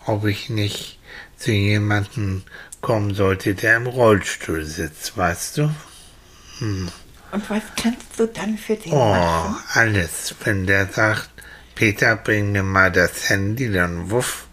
ob 0.06 0.26
ich 0.26 0.50
nicht 0.50 1.00
zu 1.38 1.52
jemandem 1.52 2.44
kommen 2.82 3.14
sollte, 3.14 3.56
der 3.56 3.78
im 3.78 3.88
Rollstuhl 3.88 4.66
sitzt, 4.66 5.16
weißt 5.16 5.58
du? 5.58 5.76
Hm. 6.60 6.92
Und 7.32 7.50
was 7.50 7.64
kannst 7.82 8.18
du 8.18 8.28
dann 8.28 8.58
für 8.58 8.76
den 8.76 8.92
oh, 8.92 9.14
machen? 9.14 9.56
alles. 9.74 10.36
Wenn 10.44 10.68
der 10.68 10.88
sagt, 10.88 11.30
Peter, 11.76 12.18
bring 12.18 12.52
mir 12.52 12.64
mal 12.64 12.92
das 12.92 13.30
Handy, 13.30 13.72
dann 13.72 14.12
wuff, 14.12 14.48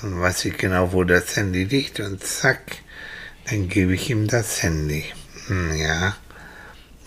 dann 0.00 0.20
weiß 0.20 0.46
ich 0.46 0.56
genau, 0.56 0.92
wo 0.92 1.04
das 1.04 1.36
Handy 1.36 1.64
liegt 1.64 2.00
und 2.00 2.24
zack, 2.24 2.78
dann 3.48 3.68
gebe 3.68 3.94
ich 3.94 4.08
ihm 4.08 4.28
das 4.28 4.62
Handy. 4.62 5.04
Hm, 5.46 5.76
ja. 5.76 6.16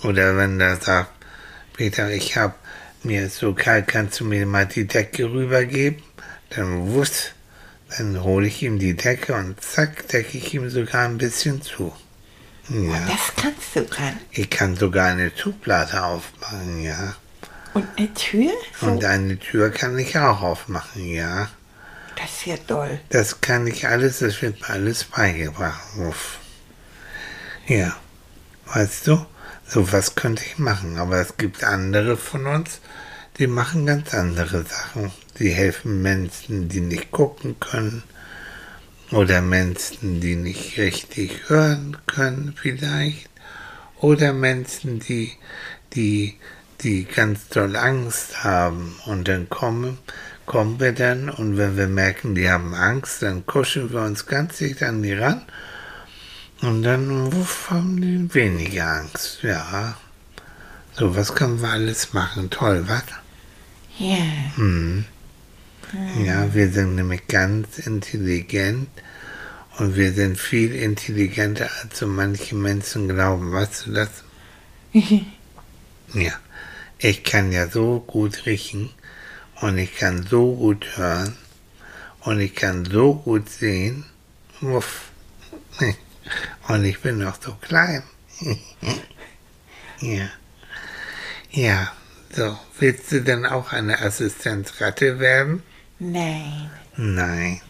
Oder 0.04 0.38
wenn 0.38 0.60
der 0.60 0.76
sagt, 0.76 1.12
Peter, 1.76 2.12
ich 2.12 2.38
habe 2.38 2.54
mir 3.04 3.26
ist 3.26 3.38
so 3.38 3.54
kalt, 3.54 3.88
kannst 3.88 4.20
du 4.20 4.26
mir 4.26 4.46
mal 4.46 4.66
die 4.66 4.88
Decke 4.88 5.26
rübergeben? 5.26 6.02
Dann 6.52 6.94
wuss, 6.94 7.32
dann 7.98 8.24
hole 8.24 8.48
ich 8.48 8.62
ihm 8.64 8.80
die 8.80 8.96
Decke 8.96 9.34
und 9.34 9.62
zack, 9.62 10.08
decke 10.08 10.38
ich 10.38 10.54
ihm 10.54 10.70
sogar 10.70 11.06
ein 11.06 11.18
bisschen 11.18 11.62
zu. 11.62 11.94
Ja. 12.70 12.78
Und 12.78 13.10
das 13.10 13.36
kannst 13.36 13.76
du 13.76 13.82
dann? 13.82 14.20
Ich 14.32 14.50
kann 14.50 14.76
sogar 14.76 15.08
eine 15.08 15.32
Schublade 15.36 16.04
aufmachen, 16.04 16.82
ja. 16.82 17.16
Und 17.74 17.88
eine 17.98 18.14
Tür? 18.14 18.52
So? 18.80 18.88
Und 18.88 19.04
eine 19.04 19.38
Tür 19.38 19.70
kann 19.72 19.98
ich 19.98 20.18
auch 20.18 20.42
aufmachen, 20.42 21.06
ja. 21.06 21.50
Das 22.16 22.26
ist 22.26 22.46
ja 22.46 22.58
toll. 22.58 23.00
Das 23.10 23.42
kann 23.42 23.68
ich 23.68 23.88
alles, 23.88 24.20
das 24.20 24.42
wird 24.42 24.62
mir 24.62 24.70
alles 24.70 25.04
beigebracht. 25.04 25.82
Uff. 25.98 26.38
Ja, 27.68 27.96
weißt 28.68 29.08
du? 29.08 29.26
So 29.68 29.92
was 29.92 30.16
könnte 30.16 30.44
ich 30.46 30.60
machen, 30.60 30.98
aber 30.98 31.18
es 31.18 31.38
gibt 31.38 31.64
andere 31.64 32.16
von 32.16 32.46
uns, 32.46 32.80
die 33.40 33.48
machen 33.48 33.86
ganz 33.86 34.14
andere 34.14 34.64
Sachen. 34.64 35.12
Die 35.40 35.50
helfen 35.50 36.02
Menschen, 36.02 36.70
die 36.70 36.82
nicht 36.82 37.12
gucken 37.12 37.60
können 37.60 38.04
oder 39.14 39.42
Menschen, 39.42 40.22
die 40.22 40.36
nicht 40.36 40.78
richtig 40.78 41.48
hören 41.48 41.98
können 42.08 42.54
vielleicht 42.60 43.30
oder 44.00 44.34
Menschen, 44.34 45.00
die, 45.00 45.32
die, 45.94 46.36
die 46.82 47.06
ganz 47.06 47.48
doll 47.50 47.76
Angst 47.76 48.44
haben 48.44 48.96
und 49.06 49.28
dann 49.28 49.50
kommen, 49.50 50.00
kommen 50.46 50.80
wir 50.80 50.94
dann 50.94 51.30
und 51.30 51.58
wenn 51.58 51.78
wir 51.78 51.88
merken, 51.88 52.36
die 52.36 52.50
haben 52.50 52.74
Angst, 52.74 53.22
dann 53.22 53.46
kuscheln 53.46 53.94
wir 53.94 54.02
uns 54.02 54.26
ganz 54.26 54.58
dicht 54.58 54.82
an 54.82 55.04
die 55.04 55.14
ran 55.14 55.44
und 56.62 56.84
dann 56.84 57.32
wuff, 57.32 57.70
haben 57.70 58.02
die 58.02 58.34
weniger 58.34 58.88
Angst, 58.88 59.44
ja. 59.44 59.96
So, 60.94 61.16
was 61.16 61.34
können 61.34 61.62
wir 61.62 61.70
alles 61.70 62.14
machen? 62.14 62.50
Toll, 62.50 62.84
was? 62.88 63.04
Ja. 63.98 64.18
Hm. 64.56 65.06
Ja, 66.24 66.54
wir 66.54 66.72
sind 66.72 66.96
nämlich 66.96 67.28
ganz 67.28 67.78
intelligent 67.78 68.88
und 69.78 69.96
wir 69.96 70.12
sind 70.14 70.40
viel 70.40 70.74
intelligenter, 70.74 71.70
als 71.82 72.00
so 72.00 72.08
manche 72.08 72.56
Menschen 72.56 73.08
glauben. 73.08 73.52
Weißt 73.52 73.88
du 73.88 73.94
das? 73.94 74.10
ja. 76.14 76.34
Ich 76.98 77.24
kann 77.24 77.52
ja 77.52 77.68
so 77.68 78.00
gut 78.00 78.46
riechen 78.46 78.90
und 79.62 79.78
ich 79.78 79.96
kann 79.96 80.26
so 80.26 80.56
gut 80.56 80.98
hören 80.98 81.36
und 82.22 82.40
ich 82.40 82.56
kann 82.56 82.86
so 82.86 83.16
gut 83.16 83.50
sehen. 83.50 84.06
Wuff. 84.62 85.12
Und 86.70 86.86
ich 86.86 87.02
bin 87.02 87.18
noch 87.18 87.36
so 87.42 87.54
klein. 87.60 88.04
ja. 90.00 90.30
Ja, 91.52 91.92
so. 92.34 92.58
Willst 92.80 93.12
du 93.12 93.22
denn 93.22 93.46
auch 93.46 93.74
eine 93.74 94.00
Assistenzratte 94.00 95.20
werden? 95.20 95.62
Nein. 96.04 96.70
Nein. 96.98 97.62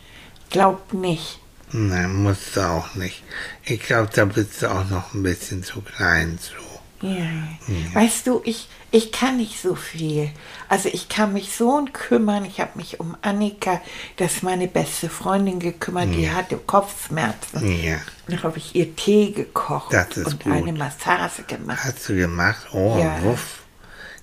Glaub 0.50 0.91
nicht. 0.93 1.39
Nein, 1.72 2.24
musst 2.24 2.56
du 2.56 2.62
auch 2.62 2.96
nicht. 2.96 3.24
Ich 3.63 3.82
glaube, 3.82 4.10
da 4.13 4.26
bist 4.26 4.62
du 4.62 4.72
auch 4.72 4.89
noch 4.89 5.13
ein 5.13 5.24
bisschen 5.24 5.63
zu 5.63 5.82
klein 5.82 6.38
zu. 6.39 6.54
Ja. 7.02 7.15
ja. 7.15 7.96
Weißt 7.96 8.28
du, 8.28 8.41
ich, 8.46 8.69
ich 8.91 9.12
kann 9.12 9.38
nicht 9.38 9.62
so 9.62 9.76
viel. 9.76 10.30
Also 10.69 10.89
ich 10.91 11.10
kann 11.10 11.34
mich 11.34 11.54
so 11.56 11.86
kümmern. 11.91 12.46
Ich 12.46 12.60
habe 12.60 12.72
mich 12.76 13.00
um 13.00 13.17
Annika, 13.22 13.82
das 14.17 14.36
ist 14.36 14.43
meine 14.43 14.67
beste 14.67 15.10
Freundin, 15.10 15.60
gekümmert. 15.60 16.10
Ja. 16.10 16.15
Die 16.15 16.32
hatte 16.32 16.58
Kopfschmerzen. 16.58 17.84
Ja. 17.84 17.98
Dann 18.28 18.41
habe 18.41 18.58
ich 18.58 18.76
ihr 18.76 18.96
Tee 18.96 19.32
gekocht 19.32 19.93
und 19.93 20.43
gut. 20.43 20.54
eine 20.54 20.74
Massage 20.74 21.43
gemacht. 21.43 21.84
Hast 21.84 22.08
du 22.08 22.15
gemacht? 22.15 22.67
Oh, 22.72 22.98
ja. 23.00 23.22
wuff. 23.24 23.63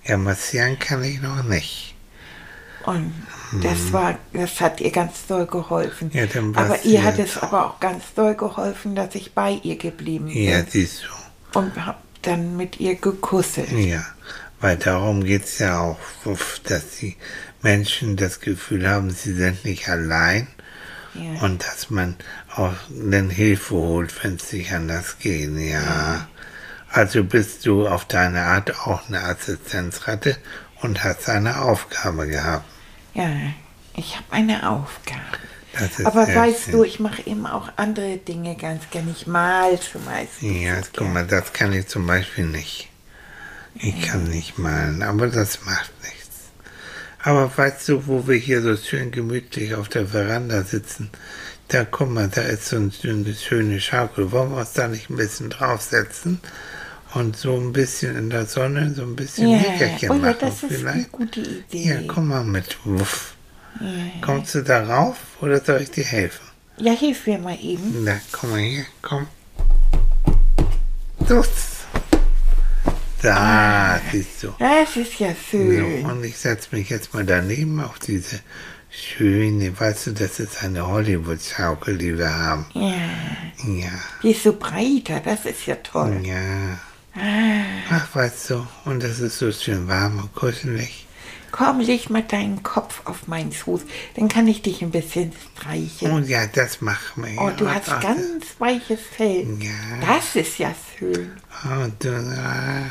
Ja, 0.03 0.17
massieren 0.17 0.79
kann 0.79 1.03
ich 1.03 1.21
noch 1.21 1.43
nicht. 1.43 1.90
Und 2.85 3.13
das 3.61 3.91
war, 3.93 4.17
das 4.33 4.59
hat 4.61 4.81
ihr 4.81 4.91
ganz 4.91 5.27
doll 5.27 5.45
geholfen. 5.45 6.09
Mhm. 6.13 6.19
Ja, 6.19 6.25
aber 6.55 6.83
ihr 6.83 7.03
hat 7.03 7.17
ja 7.17 7.25
es 7.25 7.37
aber 7.37 7.65
auch 7.67 7.79
ganz 7.79 8.03
doll 8.15 8.35
geholfen, 8.35 8.95
dass 8.95 9.15
ich 9.15 9.33
bei 9.33 9.59
ihr 9.63 9.77
geblieben 9.77 10.25
bin. 10.25 10.43
Ja, 10.43 10.63
siehst 10.67 11.03
du. 11.03 11.59
Und 11.59 11.85
hab 11.85 12.01
dann 12.21 12.55
mit 12.57 12.79
ihr 12.79 12.95
gekusselt. 12.95 13.71
Ja, 13.71 14.03
weil 14.61 14.77
darum 14.77 15.23
geht's 15.23 15.59
ja 15.59 15.79
auch, 15.79 15.97
dass 16.63 16.97
die 16.99 17.17
Menschen 17.61 18.15
das 18.15 18.39
Gefühl 18.39 18.87
haben, 18.89 19.09
sie 19.09 19.33
sind 19.33 19.65
nicht 19.65 19.89
allein 19.89 20.47
Ja. 21.13 21.41
und 21.41 21.63
dass 21.63 21.89
man 21.89 22.15
auch 22.55 22.73
dann 22.89 23.29
Hilfe 23.29 23.75
holt, 23.75 24.23
wenn 24.23 24.35
es 24.35 24.51
nicht 24.53 24.71
anders 24.71 25.17
geht. 25.19 25.51
Ja. 25.57 26.27
Also 26.89 27.23
bist 27.23 27.65
du 27.65 27.87
auf 27.87 28.05
deine 28.05 28.41
Art 28.43 28.79
auch 28.85 29.07
eine 29.07 29.23
Assistenzratte 29.23 30.37
und 30.81 31.03
hast 31.03 31.27
eine 31.29 31.61
Aufgabe 31.61 32.27
gehabt. 32.27 32.65
Ja, 33.13 33.29
ich 33.95 34.15
habe 34.15 34.25
eine 34.31 34.69
Aufgabe. 34.69 35.21
Aber 36.05 36.27
weißt 36.27 36.63
schön. 36.65 36.71
du, 36.73 36.83
ich 36.83 36.99
mache 36.99 37.25
eben 37.25 37.45
auch 37.47 37.69
andere 37.77 38.17
Dinge 38.17 38.55
ganz 38.55 38.89
gerne. 38.89 39.11
Ich 39.11 39.25
mal 39.27 39.79
zum 39.79 40.03
Beispiel. 40.05 40.61
Ja, 40.63 40.81
guck 40.95 41.07
mal, 41.13 41.25
das 41.25 41.53
kann 41.53 41.71
ich 41.73 41.87
zum 41.87 42.05
Beispiel 42.07 42.45
nicht. 42.45 42.89
Ich 43.75 44.01
kann 44.01 44.25
nicht 44.25 44.57
malen, 44.57 45.01
aber 45.01 45.27
das 45.27 45.63
macht 45.65 45.91
nichts. 46.03 46.29
Aber 47.23 47.55
weißt 47.55 47.87
du, 47.87 48.07
wo 48.07 48.27
wir 48.27 48.35
hier 48.35 48.61
so 48.61 48.75
schön 48.75 49.11
gemütlich 49.11 49.75
auf 49.75 49.87
der 49.87 50.07
Veranda 50.07 50.63
sitzen? 50.63 51.09
Da, 51.69 51.85
guck 51.85 52.09
mal, 52.09 52.27
da 52.27 52.41
ist 52.41 52.67
so 52.67 52.75
ein- 52.75 52.91
so 52.91 53.07
eine 53.07 53.33
schöne 53.33 53.79
Schaukel. 53.79 54.31
Wollen 54.33 54.51
wir 54.51 54.57
uns 54.57 54.73
da 54.73 54.89
nicht 54.89 55.09
ein 55.09 55.15
bisschen 55.15 55.49
draufsetzen? 55.49 56.41
Und 57.13 57.35
so 57.35 57.57
ein 57.57 57.73
bisschen 57.73 58.15
in 58.17 58.29
der 58.29 58.45
Sonne, 58.45 58.93
so 58.95 59.01
ein 59.03 59.15
bisschen 59.15 59.49
Ja, 59.49 59.57
Nickerchen 59.57 60.11
oh 60.11 60.13
ja, 60.15 60.19
machen 60.21 60.35
das 60.39 60.55
ist 60.55 60.63
eine 60.63 60.77
vielleicht? 60.77 61.11
gute 61.11 61.41
Idee. 61.41 61.83
Ja, 61.89 61.95
komm 62.07 62.27
mal 62.29 62.43
mit. 62.43 62.77
Wuff. 62.85 63.35
Kommst 64.21 64.55
du 64.55 64.61
da 64.63 64.83
rauf 64.83 65.17
oder 65.41 65.59
soll 65.63 65.81
ich 65.81 65.91
dir 65.91 66.03
helfen? 66.05 66.45
Ja, 66.77 66.93
hilf 66.93 67.27
mir 67.27 67.37
mal 67.39 67.57
eben. 67.61 68.03
Na, 68.03 68.19
komm 68.31 68.51
mal 68.51 68.59
hier, 68.59 68.85
komm. 69.01 69.27
Los. 71.27 71.47
Da, 73.21 73.99
siehst 74.11 74.43
du. 74.43 74.53
Das 74.57 74.95
ist 74.95 75.19
ja 75.19 75.29
So, 75.29 75.35
schön. 75.57 76.05
und 76.05 76.23
ich 76.23 76.37
setze 76.37 76.75
mich 76.75 76.89
jetzt 76.89 77.13
mal 77.13 77.23
daneben 77.23 77.79
auf 77.79 77.99
diese 77.99 78.39
schöne, 78.89 79.79
weißt 79.79 80.07
du, 80.07 80.11
das 80.11 80.39
ist 80.39 80.63
eine 80.63 80.87
Hollywood-Schaukel, 80.87 81.97
die 81.97 82.17
wir 82.17 82.33
haben. 82.35 82.65
Ja, 82.73 82.93
Ja, 83.65 83.89
die 84.23 84.31
ist 84.31 84.43
so 84.43 84.53
breiter, 84.53 85.19
das 85.19 85.45
ist 85.45 85.65
ja 85.67 85.75
toll. 85.75 86.21
ja. 86.25 86.79
Ach, 87.13 88.15
weißt 88.15 88.51
du, 88.51 88.67
und 88.85 89.03
das 89.03 89.19
ist 89.19 89.37
so 89.37 89.51
schön 89.51 89.87
warm 89.87 90.19
und 90.19 90.33
kuschelig. 90.33 91.07
Komm, 91.51 91.81
leg 91.81 92.09
mal 92.09 92.23
deinen 92.23 92.63
Kopf 92.63 93.01
auf 93.03 93.27
meinen 93.27 93.51
Fuß, 93.51 93.81
dann 94.15 94.29
kann 94.29 94.47
ich 94.47 94.61
dich 94.61 94.81
ein 94.81 94.91
bisschen 94.91 95.33
streicheln. 95.33 96.11
Und 96.13 96.29
ja, 96.29 96.47
das 96.47 96.79
machen 96.79 97.25
wir. 97.25 97.41
Oh, 97.41 97.51
du 97.55 97.69
hast 97.69 97.89
Ach, 97.89 98.01
ganz 98.01 98.45
weiches 98.57 99.01
Fell. 99.01 99.45
Ja. 99.59 99.71
Das 100.07 100.35
ist 100.37 100.57
ja 100.59 100.73
schön. 100.97 101.31
Oh, 101.65 101.91
du, 101.99 102.09
ah, 102.15 102.89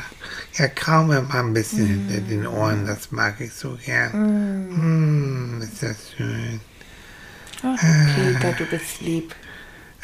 ja, 0.53 0.67
krau 0.67 1.03
mir 1.03 1.23
mal 1.23 1.39
ein 1.39 1.53
bisschen 1.53 1.87
hinter 1.87 2.21
den 2.21 2.45
Ohren, 2.45 2.85
das 2.85 3.11
mag 3.11 3.41
ich 3.41 3.53
so 3.53 3.77
gern. 3.83 5.57
Mm, 5.57 5.61
ist 5.63 5.81
das 5.81 5.97
schön. 6.15 6.61
Oh, 7.63 7.75
Peter, 7.79 8.53
du 8.53 8.65
bist 8.65 9.01
lieb. 9.01 9.35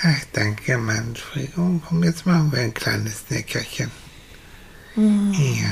Ach, 0.01 0.21
danke, 0.33 0.77
Manfred. 0.79 1.51
Oh, 1.57 1.79
komm, 1.87 2.03
jetzt 2.03 2.25
machen 2.25 2.51
wir 2.51 2.61
ein 2.61 2.73
kleines 2.73 3.29
Nickerchen. 3.29 3.91
Mm. 4.97 5.31
И... 5.31 5.63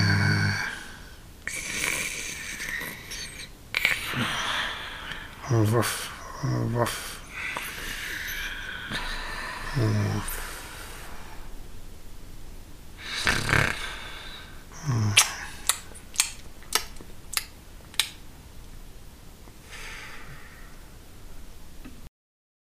Вов, 5.49 6.11
вов. 6.43 6.91
Вот. 14.88 15.24